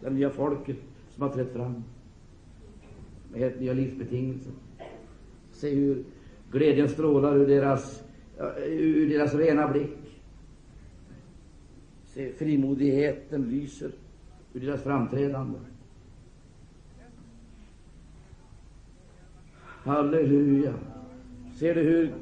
Det 0.00 0.10
nya 0.10 0.30
folket 0.30 0.76
som 1.10 1.22
har 1.22 1.30
trätt 1.30 1.52
fram 1.52 1.84
med 3.32 3.40
helt 3.40 3.60
nya 3.60 3.72
livsbetingelser. 3.72 4.52
Se 5.52 5.74
hur 5.74 6.04
glädjen 6.50 6.88
strålar 6.88 7.36
ur 7.36 7.46
deras, 7.46 8.02
ur 8.66 9.08
deras 9.08 9.34
rena 9.34 9.68
blick. 9.68 10.05
Eh, 12.16 12.32
frimodigheten 12.32 13.50
lyser 13.50 13.90
ur 14.52 14.60
deras 14.60 14.82
framträdande. 14.82 15.58
Halleluja. 19.60 20.74
Ser 21.58 21.74
du 21.74 21.80
hur 21.82 22.14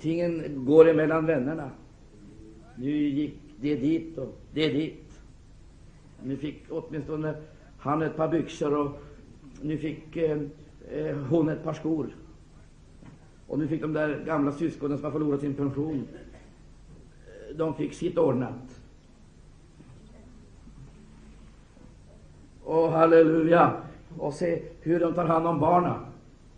tingen 0.00 0.64
går 0.64 0.88
emellan 0.88 1.26
vännerna? 1.26 1.70
Nu 2.76 2.90
gick 2.90 3.34
det 3.60 3.76
dit 3.76 4.18
och 4.18 4.38
det 4.54 4.68
dit. 4.68 5.20
Nu 6.24 6.36
fick 6.36 6.62
åtminstone 6.68 7.34
han 7.78 8.02
ett 8.02 8.16
par 8.16 8.28
byxor 8.28 8.74
och 8.74 9.02
nu 9.62 9.78
fick 9.78 10.16
eh, 10.16 10.38
eh 10.90 11.16
hon 11.16 11.48
ett 11.48 11.64
par 11.64 11.74
skor. 11.74 12.16
Och 13.46 13.58
nu 13.58 13.68
fick 13.68 13.80
de 13.80 13.92
där 13.92 14.24
gamla 14.24 14.52
syskonen 14.52 14.98
som 14.98 15.04
har 15.04 15.12
förlorat 15.12 15.40
sin 15.40 15.54
pension, 15.54 16.06
eh, 17.26 17.56
de 17.56 17.74
fick 17.74 17.92
sitt 17.92 18.18
ordnat. 18.18 18.81
Oh, 22.72 22.90
halleluja! 22.90 23.72
Och 24.18 24.34
se 24.34 24.62
hur 24.80 25.00
de 25.00 25.14
tar 25.14 25.24
hand 25.24 25.46
om 25.46 25.60
barnen. 25.60 26.00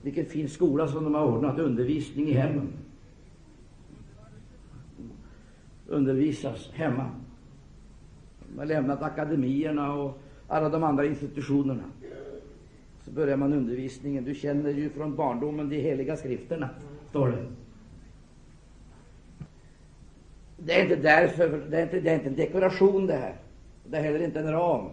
Vilken 0.03 0.27
fin 0.27 0.49
skola 0.49 0.89
som 0.89 1.05
de 1.05 1.15
har 1.15 1.27
ordnat, 1.27 1.59
undervisning 1.59 2.29
i 2.29 2.33
hemmen. 2.33 2.69
Undervisas 5.89 6.71
hemma. 6.73 7.11
De 8.49 8.59
har 8.59 8.67
lämnat 8.67 9.03
akademierna 9.03 9.95
och 9.95 10.19
alla 10.49 10.69
de 10.69 10.85
andra 10.85 11.07
institutionerna. 11.07 11.85
Så 13.05 13.11
börjar 13.11 13.37
man 13.37 13.53
undervisningen. 13.53 14.25
Du 14.25 14.35
känner 14.35 14.71
ju 14.71 14.91
från 14.91 15.17
barndomen 15.17 15.69
de 15.69 15.77
heliga 15.77 16.17
skrifterna, 16.17 16.69
står 17.11 17.29
det. 17.29 17.47
Det 20.57 20.81
är 20.81 20.83
inte 20.83 20.97
därför, 20.97 21.63
det 21.71 21.79
är 21.79 21.83
inte, 21.83 22.01
det 22.01 22.11
är 22.11 22.15
inte 22.15 22.29
en 22.29 22.37
dekoration 22.37 23.07
det 23.07 23.17
här. 23.17 23.35
Det 23.85 23.97
är 23.97 24.03
heller 24.03 24.25
inte 24.25 24.41
en 24.41 24.53
ram, 24.53 24.91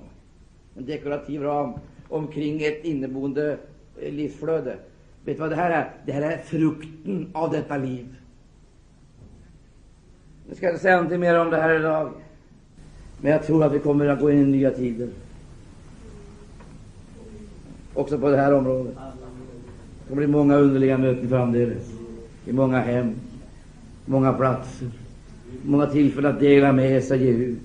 en 0.77 0.85
dekorativ 0.85 1.41
ram 1.41 1.73
omkring 2.09 2.63
ett 2.63 2.85
inneboende 2.85 3.57
eh, 4.01 4.13
livsflöde. 4.13 4.75
Vet 5.25 5.35
du 5.35 5.41
vad 5.41 5.49
det 5.49 5.55
här 5.55 5.71
är? 5.71 5.89
Det 6.05 6.11
här 6.11 6.21
är 6.21 6.37
frukten 6.37 7.29
av 7.33 7.51
detta 7.51 7.77
liv. 7.77 8.15
Nu 10.49 10.55
ska 10.55 10.65
jag 10.65 10.73
inte 10.73 10.81
säga 10.81 10.95
någonting 10.95 11.19
mer 11.19 11.39
om 11.39 11.49
det 11.49 11.57
här 11.57 11.79
idag. 11.79 12.11
Men 13.21 13.31
jag 13.31 13.43
tror 13.43 13.63
att 13.63 13.73
vi 13.73 13.79
kommer 13.79 14.07
att 14.07 14.19
gå 14.19 14.31
in 14.31 14.39
i 14.39 14.45
nya 14.45 14.71
tider. 14.71 15.09
Också 17.93 18.19
på 18.19 18.29
det 18.29 18.37
här 18.37 18.53
området. 18.53 18.93
Det 18.95 20.09
kommer 20.09 20.25
bli 20.25 20.27
många 20.27 20.55
underliga 20.55 20.97
möten 20.97 21.29
framdeles. 21.29 21.91
I 22.45 22.53
många 22.53 22.79
hem, 22.79 23.15
många 24.05 24.33
platser, 24.33 24.87
många 25.63 25.85
tillfällen 25.85 26.31
att 26.31 26.39
dela 26.39 26.71
med 26.71 27.03
sig, 27.03 27.23
ge 27.23 27.31
ut. 27.31 27.59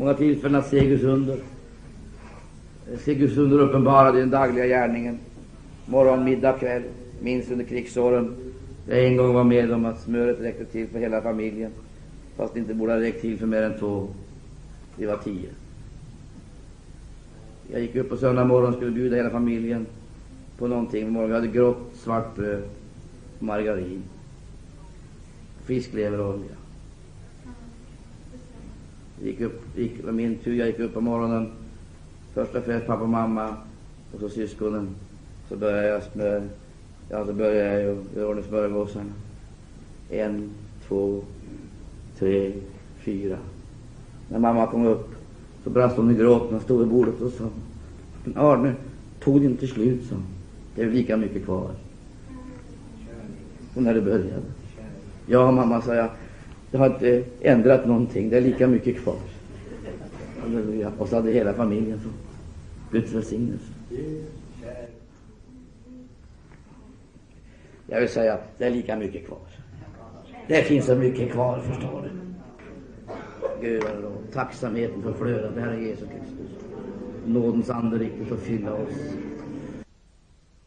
Många 0.00 0.14
tillfällen 0.14 0.60
att 0.60 0.68
se 0.68 0.86
Guds 0.86 1.04
under. 1.04 1.38
Se 2.98 3.14
Guds 3.14 3.36
under 3.36 3.58
uppenbarad 3.58 4.16
i 4.16 4.20
den 4.20 4.30
dagliga 4.30 4.66
gärningen. 4.66 5.18
Morgon, 5.86 6.24
middag, 6.24 6.52
kväll. 6.52 6.82
Minns 7.22 7.50
under 7.50 7.64
krigsåren. 7.64 8.34
Jag 8.86 9.04
en 9.06 9.16
gång 9.16 9.34
var 9.34 9.44
med 9.44 9.72
om 9.72 9.84
att 9.84 10.00
smöret 10.00 10.40
räckte 10.40 10.64
till 10.64 10.88
för 10.88 10.98
hela 10.98 11.22
familjen. 11.22 11.72
Fast 12.36 12.54
det 12.54 12.60
inte 12.60 12.74
borde 12.74 12.92
ha 12.92 13.00
räckt 13.00 13.20
till 13.20 13.38
för 13.38 13.46
mer 13.46 13.62
än 13.62 13.78
två. 13.78 14.08
Vi 14.96 15.06
var 15.06 15.16
tio. 15.16 15.48
Jag 17.72 17.80
gick 17.80 17.96
upp 17.96 18.08
på 18.08 18.16
söndag 18.16 18.44
morgon 18.44 18.68
och 18.68 18.74
skulle 18.74 18.90
bjuda 18.90 19.16
hela 19.16 19.30
familjen 19.30 19.86
på 20.58 20.66
någonting. 20.66 21.26
Vi 21.28 21.34
hade 21.34 21.46
grått 21.46 21.90
svart 21.94 22.36
bröd, 22.36 22.62
margarin, 23.38 24.02
fiskleverolja. 25.64 26.59
Gick 29.22 29.40
upp, 29.40 29.62
gick, 29.76 30.04
var 30.04 30.12
min 30.12 30.38
tur. 30.38 30.54
Jag 30.54 30.66
gick 30.66 30.78
upp 30.78 30.94
på 30.94 31.00
morgonen. 31.00 31.50
Först 32.34 32.54
och 32.54 32.64
främst 32.64 32.86
pappa 32.86 33.02
och 33.02 33.08
mamma 33.08 33.56
och 34.14 34.20
så 34.20 34.28
syskonen. 34.28 34.88
Så 35.48 35.56
började 35.56 35.88
jag 35.88 36.02
smör. 36.02 36.42
Ja, 37.08 37.26
så 37.26 37.32
började 37.32 37.82
jag 37.82 37.96
göra 38.16 38.28
ordning 38.28 38.44
smörgåsarna. 38.44 39.12
En, 40.10 40.50
två, 40.88 41.22
tre, 42.18 42.52
fyra. 42.98 43.38
När 44.28 44.38
mamma 44.38 44.66
kom 44.66 44.86
upp 44.86 45.08
så 45.64 45.70
brast 45.70 45.96
hon 45.96 46.10
i 46.10 46.14
gråt 46.14 46.42
när 46.44 46.52
hon 46.52 46.60
stod 46.60 46.78
vid 46.78 46.88
bordet 46.88 47.20
och 47.20 47.32
sa 47.32 47.48
Arne, 48.34 48.74
tog 49.20 49.40
det 49.40 49.46
inte 49.46 49.66
slut, 49.66 50.04
sa 50.08 50.16
Det 50.74 50.82
är 50.82 50.90
lika 50.90 51.16
mycket 51.16 51.44
kvar. 51.44 51.70
Och 53.74 53.82
när 53.82 53.94
det 53.94 54.00
började. 54.00 54.42
Ja, 55.26 55.50
mamma, 55.50 55.82
sa 55.82 55.94
jag. 55.94 56.08
Det 56.70 56.78
har 56.78 56.86
inte 56.86 57.24
ändrat 57.40 57.86
någonting. 57.86 58.30
Det 58.30 58.36
är 58.36 58.40
lika 58.40 58.66
mycket 58.66 59.02
kvar. 59.02 59.16
Halleluja. 60.40 60.92
Och 60.98 61.08
så 61.08 61.16
hade 61.16 61.32
hela 61.32 61.52
familjen 61.52 62.00
fått 62.00 62.12
Guds 62.92 63.12
välsignelse. 63.12 63.72
Jag 67.86 68.00
vill 68.00 68.08
säga, 68.08 68.38
det 68.58 68.64
är 68.64 68.70
lika 68.70 68.96
mycket 68.96 69.26
kvar. 69.26 69.38
Det 70.48 70.62
finns 70.62 70.86
så 70.86 70.94
mycket 70.96 71.32
kvar, 71.32 71.60
förstår 71.60 72.02
du. 72.02 72.10
Gud 73.60 73.84
är 73.84 74.02
lov. 74.02 74.16
Tacksamheten 74.32 75.02
för 75.02 75.12
flödet, 75.12 75.54
det 75.54 75.60
här 75.60 75.72
är 75.72 75.80
Jesus 75.80 76.08
Kristus. 76.08 76.64
Nådens 77.26 77.70
ande 77.70 77.98
riktigt 77.98 78.32
att 78.32 78.40
fylla 78.40 78.74
oss. 78.74 79.14